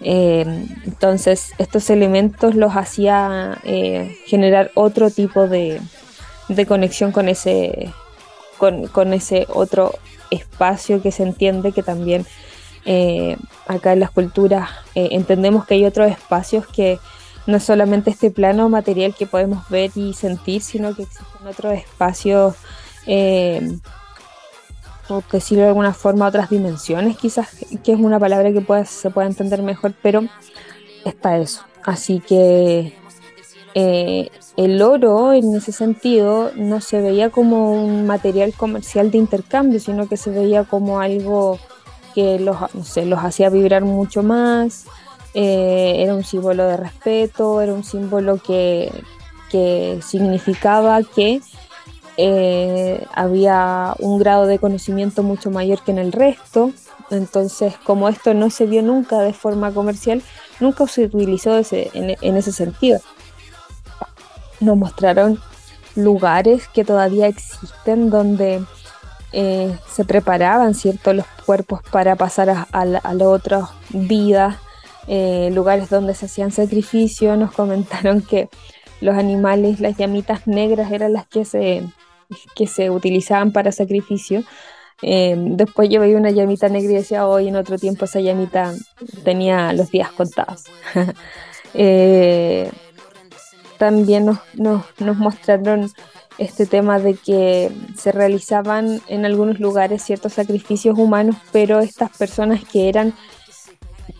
Eh, 0.00 0.44
entonces, 0.84 1.50
estos 1.58 1.90
elementos 1.90 2.54
los 2.54 2.76
hacía 2.76 3.58
eh, 3.64 4.16
generar 4.26 4.70
otro 4.74 5.10
tipo 5.10 5.48
de, 5.48 5.80
conexión 6.66 7.12
con 7.12 7.28
ese, 7.28 7.92
con, 8.58 9.12
ese 9.12 9.46
otro 9.48 9.92
espacio 10.30 11.02
que 11.02 11.12
se 11.12 11.22
entiende 11.22 11.72
que 11.72 11.82
también 11.82 12.26
eh, 12.84 13.36
acá 13.66 13.92
en 13.92 14.00
las 14.00 14.10
culturas 14.10 14.70
entendemos 14.94 15.66
que 15.66 15.74
hay 15.74 15.84
otros 15.84 16.10
espacios 16.10 16.66
que 16.66 16.98
no 17.46 17.56
es 17.56 17.64
solamente 17.64 18.10
este 18.10 18.30
plano 18.30 18.68
material 18.68 19.14
que 19.14 19.26
podemos 19.26 19.68
ver 19.68 19.90
y 19.94 20.12
sentir, 20.14 20.62
sino 20.62 20.94
que 20.94 21.02
existen 21.02 21.46
otros 21.46 21.74
espacios, 21.74 22.56
eh, 23.06 23.78
por 25.06 25.24
decirlo 25.28 25.62
de 25.62 25.68
alguna 25.68 25.94
forma, 25.94 26.26
otras 26.26 26.50
dimensiones, 26.50 27.16
quizás, 27.16 27.48
que 27.84 27.92
es 27.92 27.98
una 27.98 28.18
palabra 28.18 28.52
que 28.52 28.84
se 28.84 29.10
puede 29.10 29.28
entender 29.28 29.62
mejor, 29.62 29.94
pero 30.02 30.24
está 31.04 31.38
eso. 31.38 31.62
Así 31.84 32.18
que 32.18 32.98
eh, 33.78 34.30
el 34.56 34.80
oro, 34.80 35.34
en 35.34 35.54
ese 35.54 35.70
sentido, 35.70 36.50
no 36.56 36.80
se 36.80 37.02
veía 37.02 37.28
como 37.28 37.72
un 37.72 38.06
material 38.06 38.54
comercial 38.54 39.10
de 39.10 39.18
intercambio, 39.18 39.80
sino 39.80 40.08
que 40.08 40.16
se 40.16 40.30
veía 40.30 40.64
como 40.64 41.00
algo 41.00 41.58
que 42.14 42.38
los, 42.38 42.56
los 42.72 43.18
hacía 43.18 43.50
vibrar 43.50 43.84
mucho 43.84 44.22
más, 44.22 44.86
eh, 45.34 45.96
era 45.98 46.14
un 46.14 46.24
símbolo 46.24 46.64
de 46.64 46.78
respeto, 46.78 47.60
era 47.60 47.74
un 47.74 47.84
símbolo 47.84 48.38
que, 48.38 48.90
significaba 50.00 51.02
que 51.02 51.40
eh, 52.16 53.04
había 53.12 53.94
un 53.98 54.18
grado 54.18 54.46
de 54.46 54.58
conocimiento 54.58 55.22
mucho 55.22 55.50
mayor 55.50 55.82
que 55.82 55.90
en 55.90 55.98
el 55.98 56.12
resto. 56.12 56.72
Entonces, 57.10 57.74
como 57.84 58.08
esto 58.08 58.32
no 58.32 58.48
se 58.48 58.64
vio 58.64 58.82
nunca 58.82 59.18
de 59.18 59.34
forma 59.34 59.72
comercial, 59.72 60.22
nunca 60.60 60.86
se 60.86 61.04
utilizó 61.04 61.60
en, 61.70 62.36
ese 62.36 62.52
sentido. 62.52 63.00
Nos 64.60 64.76
mostraron 64.76 65.40
lugares 65.94 66.68
que 66.68 66.84
todavía 66.84 67.26
existen 67.26 68.10
donde 68.10 68.62
eh, 69.32 69.76
se 69.88 70.04
preparaban 70.04 70.74
ciertos 70.74 71.14
los 71.14 71.26
cuerpos 71.44 71.80
para 71.90 72.16
pasar 72.16 72.50
a, 72.50 72.68
a, 72.72 73.12
otras 73.24 73.68
vidas 73.90 74.56
eh, 75.08 75.50
lugares 75.52 75.90
donde 75.90 76.14
se 76.14 76.26
hacían 76.26 76.52
sacrificios, 76.52 77.38
nos 77.38 77.52
comentaron 77.52 78.22
que 78.22 78.48
los 79.00 79.14
animales, 79.16 79.80
las 79.80 79.96
llamitas 79.96 80.46
negras 80.46 80.90
eran 80.90 81.12
las 81.12 81.26
que 81.26 81.44
se, 81.44 81.84
que 82.54 82.66
se 82.66 82.90
utilizaban 82.90 83.52
para 83.52 83.72
sacrificio. 83.72 84.42
Eh, 85.02 85.36
después 85.36 85.90
yo 85.90 86.00
veía 86.00 86.16
una 86.16 86.30
llamita 86.30 86.68
negra 86.68 86.92
y 86.92 86.96
decía, 86.96 87.26
hoy 87.26 87.48
en 87.48 87.56
otro 87.56 87.78
tiempo 87.78 88.06
esa 88.06 88.20
llamita 88.20 88.72
tenía 89.24 89.72
los 89.72 89.90
días 89.90 90.10
contados. 90.12 90.64
también 93.78 94.26
nos, 94.26 94.38
nos, 94.54 95.16
mostraron 95.16 95.90
este 96.38 96.66
tema 96.66 96.98
de 96.98 97.14
que 97.14 97.70
se 97.96 98.12
realizaban 98.12 99.00
en 99.08 99.24
algunos 99.24 99.60
lugares 99.60 100.02
ciertos 100.02 100.34
sacrificios 100.34 100.98
humanos, 100.98 101.36
pero 101.52 101.80
estas 101.80 102.10
personas 102.16 102.64
que 102.64 102.88
eran 102.88 103.14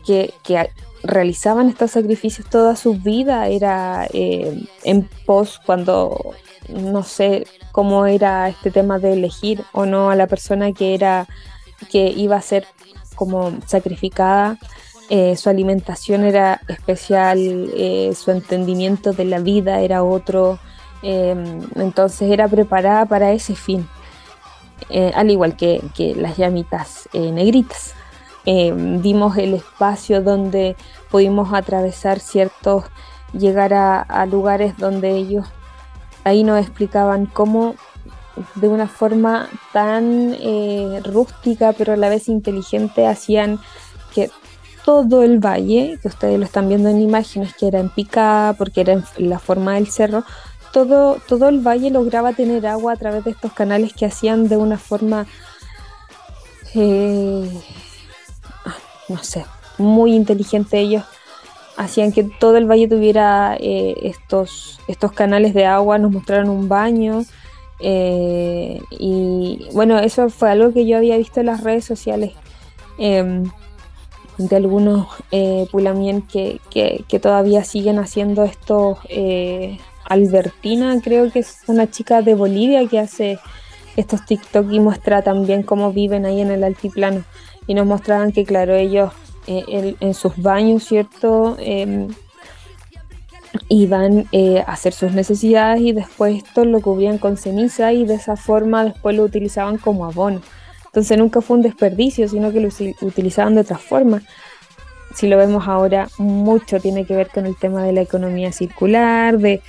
que, 0.07 0.33
realizaban 1.03 1.69
estos 1.69 1.93
sacrificios 1.93 2.49
toda 2.49 2.75
su 2.75 2.95
vida, 2.95 3.47
era 3.49 4.09
eh, 4.13 4.67
en 4.83 5.09
pos 5.25 5.61
cuando 5.65 6.35
no 6.69 7.05
sé 7.05 7.47
cómo 7.71 8.07
era 8.07 8.49
este 8.49 8.71
tema 8.71 8.99
de 8.99 9.13
elegir 9.13 9.63
o 9.73 9.87
no 9.87 10.11
a 10.11 10.17
la 10.17 10.27
persona 10.27 10.73
que 10.73 10.95
era 10.95 11.29
que 11.91 12.09
iba 12.09 12.37
a 12.37 12.43
ser 12.43 12.67
como 13.15 13.53
sacrificada. 13.67 14.59
Eh, 15.09 15.37
su 15.37 15.49
alimentación 15.49 16.25
era 16.25 16.61
especial, 16.69 17.39
eh, 17.77 18.13
su 18.17 18.31
entendimiento 18.31 19.13
de 19.13 19.25
la 19.25 19.39
vida 19.39 19.81
era 19.81 20.03
otro, 20.03 20.59
entonces 21.03 22.33
era 22.33 22.49
preparada 22.49 23.07
para 23.07 23.31
ese 23.31 23.55
fin, 23.55 23.87
al 25.15 25.31
igual 25.31 25.55
que, 25.55 25.81
que 25.95 26.17
las 26.17 26.37
llamitas 26.37 27.09
negritas. 27.13 27.95
Eh, 28.49 28.73
dimos 29.03 29.37
el 29.39 29.55
espacio 29.55 30.23
donde 30.23 30.77
pudimos 31.11 31.53
atravesar 31.53 32.21
ciertos, 32.21 32.85
llegar 33.33 33.75
a, 33.75 34.25
lugares 34.27 34.79
donde 34.79 35.17
ellos 35.17 35.49
ahí 36.23 36.45
nos 36.45 36.61
explicaban 36.61 37.27
cómo 37.27 37.75
de 38.55 38.69
una 38.69 38.87
forma 38.87 39.49
tan 39.73 40.37
eh, 40.39 41.01
rústica 41.05 41.73
pero 41.73 41.95
a 41.95 41.97
la 41.97 42.09
vez 42.09 42.29
inteligente 42.29 43.07
hacían 43.07 43.59
que 44.15 44.31
todo 44.87 45.23
el 45.23 45.39
valle, 45.39 45.99
que 46.01 46.09
ustedes 46.09 46.39
lo 46.39 46.47
están 46.47 46.69
viendo 46.69 46.89
en 46.89 47.03
imágenes, 47.03 47.55
que 47.55 47.67
era 47.67 47.81
en 47.81 47.91
picada 47.91 48.55
porque 48.55 48.81
era 48.81 48.95
en 48.95 49.05
la 49.29 49.39
forma 49.39 49.75
del 49.75 49.89
cerro, 49.89 50.25
todo, 50.73 51.19
todo 51.29 51.49
el 51.49 51.61
valle 51.61 51.91
lograba 51.91 52.33
tener 52.33 52.67
agua 52.67 52.95
a 52.95 52.97
través 52.97 53.25
de 53.25 53.33
estos 53.33 53.53
canales 53.53 53.93
que 53.93 54.07
hacían 54.07 54.49
de 54.49 54.57
una 54.57 54.79
forma 54.79 55.27
eh, 56.75 57.51
no 59.09 59.23
sé, 59.23 59.45
muy 59.79 60.15
inteligente 60.15 60.79
ellos, 60.79 61.05
hacían 61.77 62.13
que 62.13 62.25
todo 62.25 62.57
el 62.57 62.67
valle 62.71 62.89
tuviera 62.89 63.57
eh, 63.59 63.95
estos, 64.03 64.81
estos 64.89 65.13
canales 65.13 65.55
de 65.55 65.67
agua, 65.67 65.99
nos 65.99 66.13
mostraron 66.13 66.49
un 66.49 66.69
baño. 66.69 67.23
Eh, 67.79 68.81
y 68.91 69.69
bueno, 69.73 69.99
eso 69.99 70.31
fue 70.31 70.51
algo 70.51 70.73
que 70.73 70.87
yo 70.87 70.97
había 70.97 71.19
visto 71.19 71.41
en 71.41 71.47
las 71.47 71.63
redes 71.63 71.85
sociales 71.85 72.33
em, 72.97 73.45
de 74.39 74.57
algunos 74.57 75.09
eh, 75.31 75.67
pulamien 75.71 76.23
que, 76.23 76.61
que, 76.71 77.19
todavía 77.19 77.65
siguen 77.65 77.99
haciendo 77.99 78.45
esto. 78.45 78.99
Albertina, 80.09 81.01
creo 81.03 81.33
que 81.33 81.41
es 81.41 81.59
una 81.67 81.91
chica 81.91 82.23
de 82.23 82.35
Bolivia 82.35 82.87
que 82.87 83.01
hace 83.01 83.39
estos 83.97 84.25
TikTok 84.25 84.71
y 84.71 84.79
muestra 84.79 85.23
también 85.23 85.63
cómo 85.63 85.93
viven 85.93 86.27
ahí 86.27 86.41
en 86.41 86.51
el 86.51 86.63
altiplano 86.63 87.25
y 87.67 87.75
nos 87.75 87.87
mostraban 87.87 88.33
que, 88.33 88.45
claro, 88.45 88.75
ellos 88.75 89.13
eh, 89.47 89.95
en 90.01 90.15
sus 90.15 90.37
baños, 90.37 90.85
¿cierto? 90.85 91.57
Em, 91.59 92.09
iban 93.69 94.27
eh, 94.33 94.61
a 94.61 94.73
hacer 94.73 94.93
sus 94.93 95.13
necesidades 95.13 95.81
y 95.81 95.93
después 95.93 96.43
esto 96.43 96.65
lo 96.65 96.81
cubrían 96.81 97.19
con 97.19 97.37
ceniza 97.37 97.93
y 97.93 98.05
de 98.05 98.15
esa 98.15 98.37
forma 98.37 98.85
después 98.85 99.17
lo 99.17 99.25
utilizaban 99.25 99.79
como 99.79 100.05
abono. 100.05 100.41
Entonces 100.97 101.19
nunca 101.19 101.43
fue 101.43 101.59
un 101.59 101.63
desperdicio, 101.63 102.27
sino 102.27 102.51
que 102.51 102.59
lo 102.59 102.71
utilizaban 103.03 103.55
de 103.55 103.61
otra 103.61 103.77
forma. 103.77 104.23
Si 105.15 105.29
lo 105.29 105.37
vemos 105.37 105.69
ahora, 105.69 106.09
mucho 106.17 106.81
tiene 106.81 107.05
que 107.05 107.15
ver 107.15 107.29
con 107.29 107.45
el 107.45 107.55
tema 107.55 107.85
de 107.85 107.93
la 107.93 108.01
economía 108.01 108.51
circular, 108.51 109.37
de, 109.37 109.61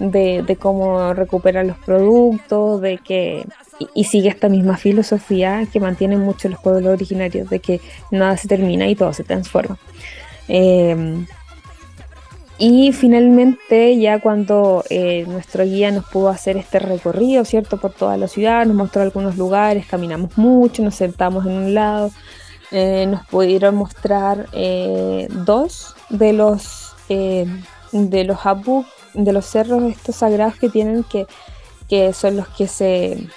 de, 0.00 0.56
cómo 0.58 1.14
recuperar 1.14 1.66
los 1.66 1.78
productos, 1.78 2.80
de 2.80 2.98
que 2.98 3.46
y, 3.94 4.02
sigue 4.02 4.28
esta 4.28 4.48
misma 4.48 4.76
filosofía 4.76 5.68
que 5.72 5.78
mantienen 5.78 6.18
mucho 6.18 6.48
los 6.48 6.58
pueblos 6.58 6.92
originarios, 6.92 7.48
de 7.48 7.60
que 7.60 7.80
nada 8.10 8.36
se 8.36 8.48
termina 8.48 8.88
y 8.88 8.96
todo 8.96 9.12
se 9.12 9.22
transforma. 9.22 9.78
Eh, 10.48 11.24
y 12.58 12.92
finalmente, 12.92 13.98
ya 13.98 14.20
cuando 14.20 14.84
eh, 14.90 15.24
nuestro 15.26 15.64
guía 15.64 15.90
nos 15.90 16.04
pudo 16.04 16.28
hacer 16.28 16.56
este 16.56 16.78
recorrido, 16.78 17.44
¿cierto? 17.44 17.78
Por 17.78 17.92
toda 17.92 18.16
la 18.16 18.28
ciudad, 18.28 18.66
nos 18.66 18.76
mostró 18.76 19.02
algunos 19.02 19.36
lugares, 19.36 19.86
caminamos 19.86 20.36
mucho, 20.36 20.82
nos 20.82 20.94
sentamos 20.94 21.46
en 21.46 21.52
un 21.52 21.74
lado, 21.74 22.10
eh, 22.70 23.06
nos 23.06 23.26
pudieron 23.26 23.74
mostrar 23.74 24.48
eh, 24.52 25.28
dos 25.30 25.94
de 26.10 26.32
los, 26.32 26.94
de 27.08 28.24
los 28.24 28.46
abu, 28.46 28.84
de 29.14 29.32
los 29.32 29.46
cerros 29.46 29.82
estos 29.84 30.16
sagrados 30.16 30.56
que 30.56 30.68
tienen, 30.68 31.04
que, 31.04 31.26
que 31.88 32.12
son 32.12 32.36
los 32.36 32.48
que 32.48 32.68
se 32.68 33.28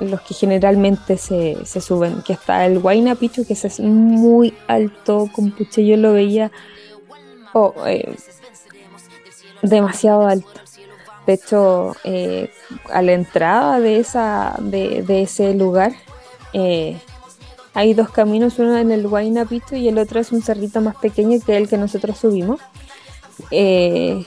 los 0.00 0.20
que 0.22 0.34
generalmente 0.34 1.16
se, 1.16 1.64
se 1.64 1.80
suben, 1.80 2.22
que 2.22 2.32
está 2.32 2.66
el 2.66 2.78
Huayna 2.78 3.14
Pichu, 3.14 3.46
que 3.46 3.52
es 3.52 3.80
muy 3.80 4.52
alto, 4.66 5.28
con 5.32 5.54
yo 5.56 5.96
lo 5.96 6.12
veía, 6.12 6.50
oh, 7.52 7.72
demasiado 9.62 10.26
alto. 10.26 10.48
De 11.26 11.34
hecho, 11.34 11.94
eh, 12.04 12.50
a 12.90 13.00
la 13.00 13.12
entrada 13.12 13.78
de, 13.80 14.00
esa, 14.00 14.56
de, 14.58 15.22
ese 15.22 15.54
lugar 15.54 15.92
eh, 16.52 17.00
hay 17.74 17.94
dos 17.94 18.10
caminos, 18.10 18.58
uno 18.58 18.76
en 18.76 18.90
el 18.90 19.06
Huayna 19.06 19.44
Pichu 19.44 19.76
y 19.76 19.88
el 19.88 19.98
otro 19.98 20.20
es 20.20 20.32
un 20.32 20.42
cerrito 20.42 20.80
más 20.80 20.96
pequeño 20.96 21.38
que 21.44 21.56
el 21.56 21.68
que 21.68 21.78
nosotros 21.78 22.18
subimos. 22.18 22.60
Eh, 23.50 24.26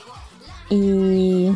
y, 0.70 1.52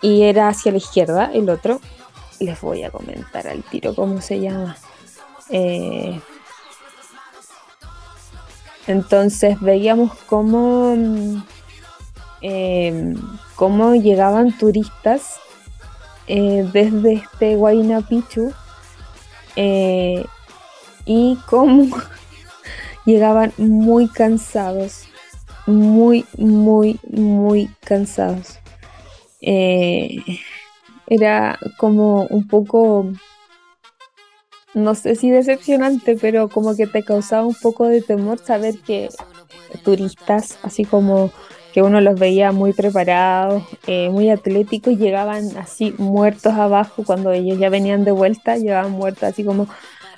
y 0.00 0.22
era 0.22 0.48
hacia 0.48 0.70
la 0.70 0.78
izquierda 0.78 1.30
el 1.32 1.48
otro. 1.48 1.80
Les 2.38 2.60
voy 2.60 2.84
a 2.84 2.90
comentar 2.90 3.48
al 3.48 3.62
tiro 3.62 3.94
cómo 3.94 4.20
se 4.20 4.40
llama. 4.40 4.76
entonces 8.86 9.58
veíamos 9.60 10.12
cómo 10.26 10.94
eh, 12.46 13.14
cómo 13.56 13.94
llegaban 13.94 14.52
turistas 14.58 15.36
eh, 16.26 16.68
desde 16.74 17.14
este 17.14 17.56
Huayna 17.56 18.06
Picchu 18.06 18.52
eh, 19.56 20.26
y 21.06 21.38
cómo 21.48 21.96
llegaban 23.06 23.54
muy 23.56 24.08
cansados, 24.08 25.06
muy, 25.64 26.26
muy, 26.36 27.00
muy 27.10 27.70
cansados. 27.80 28.58
era 29.40 31.58
como 31.78 32.26
un 32.26 32.46
poco, 32.46 33.10
no 34.74 34.94
sé 34.94 35.16
si 35.16 35.30
decepcionante, 35.30 36.18
pero 36.20 36.50
como 36.50 36.76
que 36.76 36.86
te 36.86 37.02
causaba 37.02 37.46
un 37.46 37.54
poco 37.54 37.88
de 37.88 38.02
temor 38.02 38.38
saber 38.38 38.78
que 38.80 39.08
turistas, 39.82 40.58
así 40.62 40.84
como 40.84 41.32
que 41.74 41.82
uno 41.82 42.00
los 42.00 42.16
veía 42.16 42.52
muy 42.52 42.72
preparados, 42.72 43.64
eh, 43.88 44.08
muy 44.08 44.30
atléticos, 44.30 44.96
llegaban 44.96 45.56
así 45.56 45.92
muertos 45.98 46.52
abajo 46.52 47.02
cuando 47.04 47.32
ellos 47.32 47.58
ya 47.58 47.68
venían 47.68 48.04
de 48.04 48.12
vuelta, 48.12 48.56
llegaban 48.56 48.92
muertos 48.92 49.24
así 49.24 49.42
como 49.42 49.66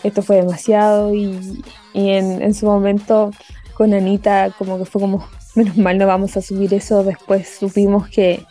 esto 0.03 0.21
fue 0.21 0.37
demasiado 0.37 1.15
y, 1.15 1.65
en, 1.95 2.53
su 2.53 2.67
momento 2.67 3.31
con 3.73 3.95
Anita 3.95 4.51
como 4.59 4.77
que 4.77 4.85
fue 4.85 5.01
como 5.01 5.27
menos 5.55 5.79
mal 5.79 5.97
no 5.97 6.07
vamos 6.07 6.37
a 6.37 6.43
subir 6.43 6.75
eso, 6.75 7.03
después 7.03 7.49
supimos 7.59 8.07
que 8.11 8.45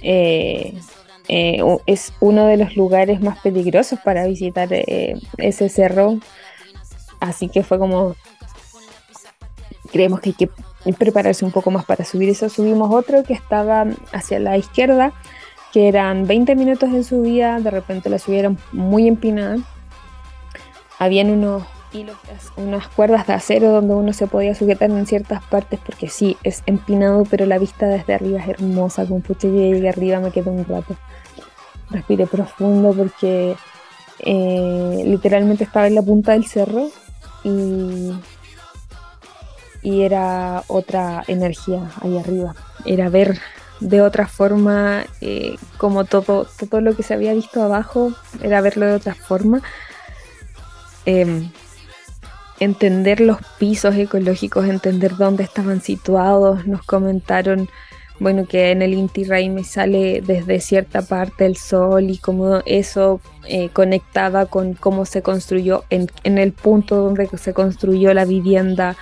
eh, 0.00 0.72
eh, 1.28 1.62
es 1.84 2.14
uno 2.18 2.46
de 2.46 2.56
los 2.56 2.76
lugares 2.76 3.20
más 3.20 3.38
peligrosos 3.40 3.98
para 4.02 4.26
visitar 4.26 4.70
ese 4.72 5.68
cerro, 5.68 6.18
así 7.20 7.50
que 7.50 7.62
fue 7.62 7.78
como 7.78 8.16
creemos 9.92 10.20
que 10.20 10.30
hay 10.30 10.34
que 10.34 10.50
prepararse 10.92 11.44
un 11.44 11.52
poco 11.52 11.70
más 11.70 11.84
para 11.84 12.04
subir 12.04 12.28
eso. 12.28 12.48
Subimos 12.48 12.92
otro 12.92 13.22
que 13.22 13.34
estaba 13.34 13.86
hacia 14.12 14.38
la 14.38 14.56
izquierda, 14.56 15.12
que 15.72 15.88
eran 15.88 16.26
20 16.26 16.54
minutos 16.56 16.92
de 16.92 17.04
subida, 17.04 17.60
de 17.60 17.70
repente 17.70 18.08
la 18.08 18.18
subieron 18.18 18.58
muy 18.72 19.08
empinada. 19.08 19.58
Habían 20.98 21.30
unos 21.30 21.64
hilos, 21.92 22.16
unas 22.56 22.88
cuerdas 22.88 23.26
de 23.26 23.32
acero 23.32 23.70
donde 23.70 23.94
uno 23.94 24.12
se 24.12 24.26
podía 24.26 24.54
sujetar 24.54 24.90
en 24.90 25.06
ciertas 25.06 25.42
partes 25.44 25.80
porque 25.84 26.08
sí, 26.08 26.36
es 26.42 26.62
empinado, 26.66 27.24
pero 27.24 27.46
la 27.46 27.58
vista 27.58 27.86
desde 27.86 28.14
arriba 28.14 28.40
es 28.40 28.48
hermosa. 28.48 29.06
Con 29.06 29.22
pucha 29.22 29.48
llegué 29.48 29.88
arriba 29.88 30.20
me 30.20 30.30
quedé 30.30 30.50
un 30.50 30.64
rato. 30.64 30.96
Respiré 31.90 32.26
profundo 32.26 32.92
porque 32.92 33.56
eh, 34.20 35.02
literalmente 35.06 35.64
estaba 35.64 35.86
en 35.86 35.94
la 35.94 36.02
punta 36.02 36.32
del 36.32 36.46
cerro 36.46 36.88
y 37.44 38.12
y 39.82 40.02
era 40.02 40.62
otra 40.66 41.24
energía 41.26 41.90
ahí 42.00 42.18
arriba. 42.18 42.54
Era 42.84 43.08
ver 43.08 43.38
de 43.80 44.02
otra 44.02 44.26
forma 44.26 45.04
eh, 45.20 45.56
como 45.76 46.04
todo, 46.04 46.46
todo 46.68 46.80
lo 46.80 46.96
que 46.96 47.02
se 47.02 47.14
había 47.14 47.32
visto 47.34 47.62
abajo, 47.62 48.12
era 48.42 48.60
verlo 48.60 48.86
de 48.86 48.94
otra 48.94 49.14
forma. 49.14 49.62
Em, 51.06 51.50
entender 52.60 53.20
los 53.20 53.38
pisos 53.58 53.94
ecológicos, 53.94 54.66
entender 54.66 55.16
dónde 55.16 55.44
estaban 55.44 55.80
situados. 55.80 56.66
Nos 56.66 56.82
comentaron, 56.82 57.68
bueno, 58.18 58.46
que 58.46 58.70
en 58.72 58.82
el 58.82 58.94
Inti 58.94 59.24
Raymi 59.24 59.64
sale 59.64 60.22
desde 60.26 60.60
cierta 60.60 61.02
parte 61.02 61.46
el 61.46 61.56
sol 61.56 62.10
y 62.10 62.18
cómo 62.18 62.60
eso 62.66 63.20
eh, 63.46 63.68
conectaba 63.70 64.46
con 64.46 64.74
cómo 64.74 65.04
se 65.04 65.22
construyó 65.22 65.84
en, 65.90 66.10
en, 66.24 66.38
el 66.38 66.52
punto 66.52 66.96
donde 66.96 67.28
se 67.38 67.54
construyó 67.54 68.12
la 68.12 68.24
vivienda 68.24 68.96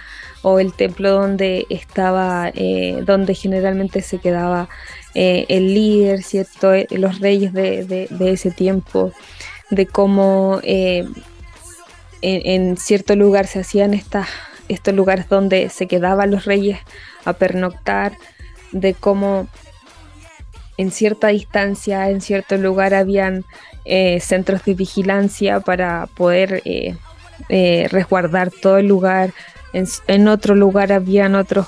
o 0.48 0.60
el 0.60 0.72
templo 0.72 1.10
donde 1.10 1.66
estaba, 1.70 2.52
eh, 2.54 3.02
donde 3.04 3.34
generalmente 3.34 4.00
se 4.00 4.20
quedaba 4.20 4.68
eh, 5.12 5.44
el 5.48 5.74
líder, 5.74 6.22
¿cierto? 6.22 6.72
Eh, 6.72 6.86
los 6.92 7.18
reyes 7.18 7.52
de, 7.52 8.06
ese 8.20 8.52
tiempo, 8.52 9.10
de 9.70 9.86
cómo 9.86 10.60
en, 10.62 11.16
cierto 12.76 13.16
lugar 13.16 13.48
se 13.48 13.58
hacían 13.58 13.92
estas, 13.92 14.28
estos 14.68 14.94
lugares 14.94 15.28
donde 15.28 15.68
se 15.68 15.88
quedaban 15.88 16.30
los 16.30 16.44
reyes 16.44 16.78
a 17.24 17.32
pernoctar, 17.32 18.12
de 18.70 18.94
cómo 18.94 19.48
en 20.76 20.92
cierta 20.92 21.26
distancia, 21.26 22.08
en 22.08 22.20
cierto 22.20 22.56
lugar 22.56 22.94
habían 22.94 23.44
centros 24.20 24.64
de 24.64 24.74
vigilancia 24.74 25.58
para 25.58 26.06
poder 26.14 26.62
resguardar 27.90 28.52
todo 28.52 28.78
el 28.78 28.86
lugar, 28.86 29.32
en, 30.06 30.28
otro 30.28 30.54
lugar 30.54 30.92
habían 30.92 31.34
otros 31.34 31.66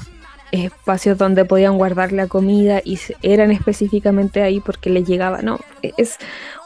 espacios 0.50 1.18
donde 1.18 1.44
podían 1.44 1.76
guardar 1.76 2.12
la 2.12 2.26
comida 2.26 2.80
y 2.82 2.98
eran 3.22 3.50
específicamente 3.50 4.42
ahí 4.42 4.60
porque 4.60 4.88
les 4.88 5.06
llegaba, 5.06 5.42
no, 5.42 5.60
es 5.82 6.16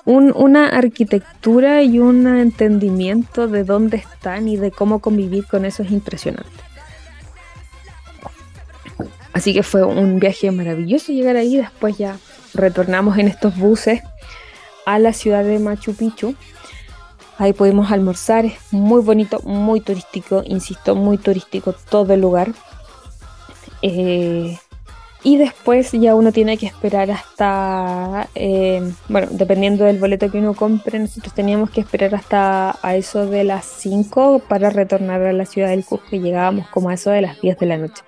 una 0.04 0.68
arquitectura 0.68 1.82
y 1.82 1.98
un 1.98 2.26
entendimiento 2.26 3.48
de 3.48 3.64
dónde 3.64 3.96
están 3.96 4.46
y 4.46 4.56
de 4.56 4.70
cómo 4.70 5.00
convivir 5.00 5.46
con 5.46 5.64
eso 5.64 5.82
es 5.82 5.90
impresionante. 5.90 6.50
Así 9.32 9.54
que 9.54 9.62
fue 9.62 9.82
un 9.82 10.20
viaje 10.20 10.50
maravilloso 10.52 11.10
llegar 11.10 11.36
ahí, 11.36 11.56
después 11.56 11.98
ya 11.98 12.18
retornamos 12.54 13.18
en 13.18 13.28
estos 13.28 13.56
buses 13.56 14.02
a 14.86 14.98
la 14.98 15.12
ciudad 15.12 15.42
de 15.42 15.58
Machu 15.58 15.94
Picchu 15.94 16.36
Ahí 17.38 17.52
pudimos 17.52 17.90
almorzar, 17.90 18.44
es 18.44 18.58
muy 18.72 19.00
bonito, 19.00 19.40
muy 19.44 19.80
turístico, 19.80 20.42
insisto, 20.44 20.94
muy 20.94 21.18
turístico 21.18 21.74
todo 21.90 22.12
el 22.14 22.20
lugar. 22.20 22.52
Eh, 23.80 24.58
y 25.24 25.36
después 25.36 25.92
ya 25.92 26.16
uno 26.16 26.32
tiene 26.32 26.56
que 26.56 26.66
esperar 26.66 27.10
hasta, 27.12 28.28
eh, 28.34 28.82
bueno, 29.08 29.28
dependiendo 29.30 29.84
del 29.84 29.98
boleto 29.98 30.28
que 30.30 30.38
uno 30.38 30.54
compre, 30.54 30.98
nosotros 30.98 31.32
teníamos 31.32 31.70
que 31.70 31.80
esperar 31.80 32.14
hasta 32.16 32.76
a 32.82 32.96
eso 32.96 33.26
de 33.26 33.44
las 33.44 33.64
5 33.64 34.40
para 34.48 34.70
retornar 34.70 35.22
a 35.22 35.32
la 35.32 35.46
ciudad 35.46 35.68
del 35.68 35.84
Cusco 35.84 36.16
y 36.16 36.20
llegábamos 36.20 36.66
como 36.68 36.88
a 36.88 36.94
eso 36.94 37.10
de 37.10 37.22
las 37.22 37.40
10 37.40 37.56
de 37.56 37.66
la 37.66 37.78
noche. 37.78 38.02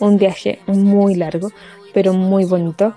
Un 0.00 0.16
viaje 0.16 0.60
muy 0.66 1.14
largo, 1.14 1.52
pero 1.94 2.14
muy 2.14 2.44
bonito. 2.44 2.94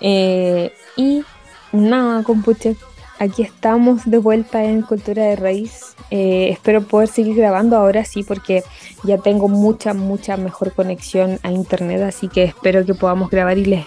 Eh, 0.00 0.72
y 0.96 1.22
nada, 1.70 2.24
compuche, 2.24 2.74
aquí 3.18 3.42
estamos 3.42 4.04
de 4.04 4.18
vuelta 4.18 4.64
en 4.64 4.82
Cultura 4.82 5.24
de 5.24 5.36
Raíz. 5.36 5.94
Eh, 6.10 6.48
espero 6.50 6.82
poder 6.82 7.08
seguir 7.08 7.36
grabando 7.36 7.76
ahora 7.76 8.04
sí, 8.04 8.22
porque 8.22 8.62
ya 9.04 9.18
tengo 9.18 9.48
mucha, 9.48 9.94
mucha 9.94 10.36
mejor 10.36 10.72
conexión 10.72 11.38
a 11.42 11.50
internet, 11.50 12.02
así 12.02 12.28
que 12.28 12.44
espero 12.44 12.84
que 12.84 12.94
podamos 12.94 13.30
grabar 13.30 13.58
y 13.58 13.64
les 13.64 13.86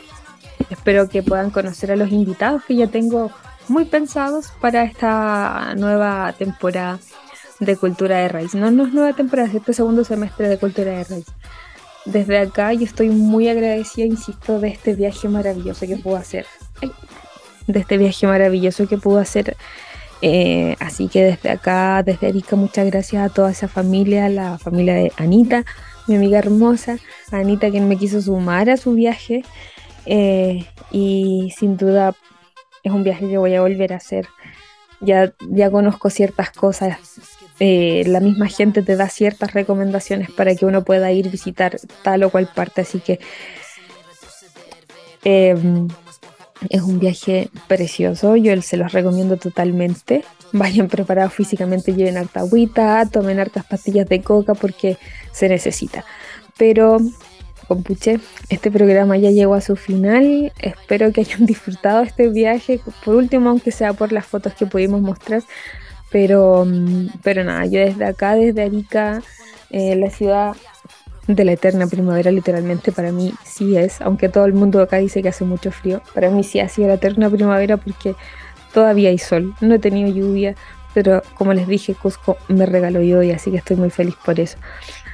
espero 0.69 1.09
que 1.09 1.23
puedan 1.23 1.49
conocer 1.49 1.91
a 1.91 1.95
los 1.95 2.11
invitados 2.11 2.63
que 2.65 2.75
ya 2.75 2.87
tengo 2.87 3.31
muy 3.67 3.85
pensados 3.85 4.51
para 4.59 4.83
esta 4.83 5.73
nueva 5.75 6.33
temporada 6.37 6.99
de 7.59 7.77
Cultura 7.77 8.17
de 8.17 8.27
Raíz. 8.27 8.53
No, 8.55 8.71
no 8.71 8.85
es 8.85 8.93
nueva 8.93 9.13
temporada, 9.13 9.47
es 9.47 9.55
este 9.55 9.73
segundo 9.73 10.03
semestre 10.03 10.49
de 10.49 10.57
Cultura 10.57 10.91
de 10.91 11.03
Raíz. 11.03 11.25
Desde 12.05 12.39
acá 12.39 12.73
yo 12.73 12.83
estoy 12.83 13.09
muy 13.09 13.47
agradecida, 13.47 14.05
insisto, 14.05 14.59
de 14.59 14.69
este 14.69 14.95
viaje 14.95 15.27
maravilloso 15.27 15.85
que 15.85 15.97
puedo 15.97 16.17
hacer. 16.17 16.45
De 17.71 17.79
este 17.79 17.97
viaje 17.97 18.27
maravilloso 18.27 18.87
que 18.87 18.97
pudo 18.97 19.19
hacer. 19.19 19.55
Eh, 20.21 20.75
así 20.79 21.07
que 21.07 21.23
desde 21.23 21.49
acá, 21.49 22.03
desde 22.03 22.27
Arica, 22.27 22.55
muchas 22.55 22.85
gracias 22.85 23.23
a 23.23 23.33
toda 23.33 23.51
esa 23.51 23.67
familia, 23.67 24.29
la 24.29 24.57
familia 24.59 24.93
de 24.93 25.11
Anita, 25.17 25.65
mi 26.07 26.15
amiga 26.15 26.39
hermosa, 26.39 26.99
Anita 27.31 27.71
quien 27.71 27.87
me 27.87 27.97
quiso 27.97 28.21
sumar 28.21 28.69
a 28.69 28.77
su 28.77 28.93
viaje. 28.93 29.43
Eh, 30.05 30.65
y 30.91 31.53
sin 31.57 31.77
duda 31.77 32.15
es 32.83 32.91
un 32.91 33.03
viaje 33.03 33.27
que 33.27 33.37
voy 33.37 33.55
a 33.55 33.61
volver 33.61 33.93
a 33.93 33.97
hacer. 33.97 34.27
Ya, 34.99 35.33
ya 35.49 35.71
conozco 35.71 36.09
ciertas 36.09 36.51
cosas 36.51 36.97
eh, 37.63 38.05
la 38.07 38.21
misma 38.21 38.47
gente 38.47 38.81
te 38.81 38.95
da 38.95 39.07
ciertas 39.07 39.53
recomendaciones 39.53 40.31
para 40.31 40.55
que 40.55 40.65
uno 40.65 40.83
pueda 40.83 41.11
ir 41.11 41.29
visitar 41.29 41.77
tal 42.01 42.23
o 42.23 42.31
cual 42.31 42.47
parte, 42.47 42.81
así 42.81 42.99
que 42.99 43.19
em, 45.23 45.87
es 46.69 46.81
un 46.81 46.99
viaje 46.99 47.49
precioso, 47.67 48.35
yo 48.35 48.59
se 48.61 48.77
los 48.77 48.91
recomiendo 48.91 49.37
totalmente. 49.37 50.23
Vayan 50.53 50.87
preparados 50.87 51.33
físicamente, 51.33 51.93
lleven 51.93 52.17
harta 52.17 52.41
agüita, 52.41 53.07
tomen 53.11 53.39
hartas 53.39 53.65
pastillas 53.65 54.07
de 54.07 54.21
coca 54.21 54.53
porque 54.53 54.97
se 55.31 55.49
necesita. 55.49 56.05
Pero, 56.57 56.97
compuche, 57.67 58.19
este 58.49 58.69
programa 58.69 59.17
ya 59.17 59.31
llegó 59.31 59.55
a 59.55 59.61
su 59.61 59.75
final. 59.75 60.51
Espero 60.59 61.11
que 61.11 61.21
hayan 61.21 61.45
disfrutado 61.47 62.03
este 62.03 62.29
viaje. 62.29 62.79
Por 63.03 63.15
último, 63.15 63.49
aunque 63.49 63.71
sea 63.71 63.93
por 63.93 64.11
las 64.11 64.25
fotos 64.25 64.53
que 64.53 64.65
pudimos 64.65 65.01
mostrar, 65.01 65.43
pero, 66.11 66.65
mm, 66.65 67.07
pero 67.23 67.43
nada, 67.43 67.65
yo 67.65 67.79
desde 67.79 68.05
acá, 68.05 68.35
desde 68.35 68.63
Arica, 68.63 69.23
eh, 69.69 69.95
la 69.95 70.09
ciudad 70.09 70.53
de 71.35 71.45
la 71.45 71.53
eterna 71.53 71.87
primavera, 71.87 72.31
literalmente 72.31 72.91
para 72.91 73.11
mí 73.11 73.33
sí 73.43 73.77
es, 73.77 74.01
aunque 74.01 74.29
todo 74.29 74.45
el 74.45 74.53
mundo 74.53 74.81
acá 74.81 74.97
dice 74.97 75.21
que 75.21 75.29
hace 75.29 75.43
mucho 75.45 75.71
frío, 75.71 76.01
para 76.13 76.29
mí 76.29 76.43
sí 76.43 76.59
ha 76.59 76.69
sido 76.69 76.87
la 76.87 76.95
eterna 76.95 77.29
primavera 77.29 77.77
porque 77.77 78.15
todavía 78.73 79.09
hay 79.09 79.17
sol, 79.17 79.53
no 79.61 79.75
he 79.75 79.79
tenido 79.79 80.09
lluvia, 80.09 80.55
pero 80.93 81.21
como 81.35 81.53
les 81.53 81.67
dije, 81.67 81.95
Cusco 81.95 82.37
me 82.47 82.65
regaló 82.65 83.01
lluvia, 83.01 83.35
así 83.35 83.51
que 83.51 83.57
estoy 83.57 83.77
muy 83.77 83.89
feliz 83.89 84.15
por 84.23 84.39
eso. 84.39 84.57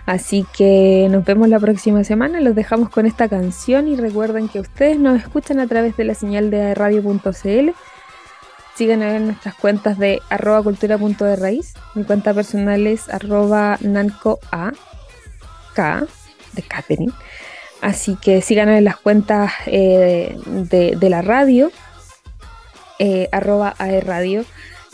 Así 0.06 0.46
que 0.58 1.08
nos 1.12 1.26
vemos 1.26 1.50
la 1.50 1.60
próxima 1.60 2.04
semana, 2.04 2.40
los 2.40 2.56
dejamos 2.56 2.90
con 2.90 3.06
esta 3.06 3.28
canción 3.28 3.88
y 3.88 3.96
recuerden 3.98 4.48
que 4.48 4.62
ustedes 4.62 4.98
nos 4.98 5.20
escuchan 5.20 5.60
a 5.60 5.68
través 5.68 5.98
de 5.98 6.06
la 6.06 6.14
señal 6.14 6.50
de 6.50 6.74
radio.cl 6.74 7.72
Sigan 8.78 9.02
en 9.02 9.26
nuestras 9.26 9.56
cuentas 9.56 9.98
de 9.98 10.22
arroba 10.30 10.62
cultura 10.62 11.00
punto 11.00 11.26
de 11.26 11.36
raíz. 11.36 11.74
Mi 11.96 12.04
cuenta 12.04 12.36
personal 12.36 12.86
es 12.86 13.10
arroba 13.10 13.80
nanco 13.82 14.40
a 14.52 14.72
de 16.54 16.62
Catherine. 16.64 17.14
Así 17.82 18.16
que 18.16 18.42
sigan 18.42 18.70
en 18.70 18.84
las 18.84 18.98
cuentas 18.98 19.52
eh, 19.68 20.36
de, 20.46 21.10
la 21.10 21.22
radio, 21.22 21.72
eh, 23.00 23.30
arroba 23.32 23.76
e 23.80 24.02
radio. 24.02 24.44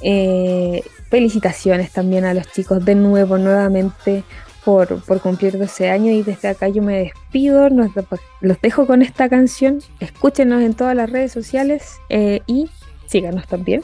Eh, 0.01 0.83
felicitaciones 1.09 1.91
también 1.91 2.25
a 2.25 2.33
los 2.33 2.51
chicos 2.51 2.83
de 2.83 2.95
nuevo, 2.95 3.37
nuevamente 3.37 4.23
por, 4.65 5.01
cumplir 5.21 5.57
12 5.57 5.89
años 5.89 6.15
y 6.15 6.23
desde 6.23 6.49
acá 6.49 6.67
yo 6.67 6.81
me 6.81 6.99
despido, 6.99 7.69
los 7.69 8.61
dejo 8.61 8.87
con 8.87 9.01
esta 9.01 9.29
canción, 9.29 9.79
escúchenos 9.99 10.61
en 10.63 10.73
todas 10.73 10.95
las 10.95 11.09
redes 11.09 11.31
sociales 11.31 11.97
y 12.09 12.69
síganos 13.07 13.47
también. 13.47 13.81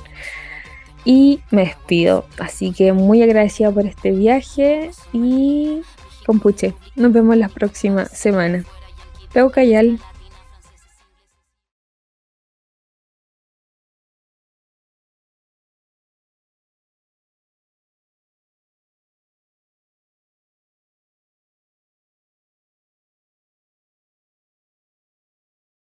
Y 1.05 1.41
me 1.51 1.65
despido. 1.65 2.25
Así 2.39 2.73
que 2.73 2.91
muy 2.91 3.23
agradecida 3.23 3.71
por 3.71 3.85
este 3.85 4.11
viaje 4.11 4.91
y 5.13 5.81
compuche. 6.29 6.75
Nos 6.95 7.11
vemos 7.11 7.35
la 7.37 7.49
próxima 7.49 8.05
semana. 8.05 8.63
Teo 9.33 9.49
Cayal. 9.49 9.99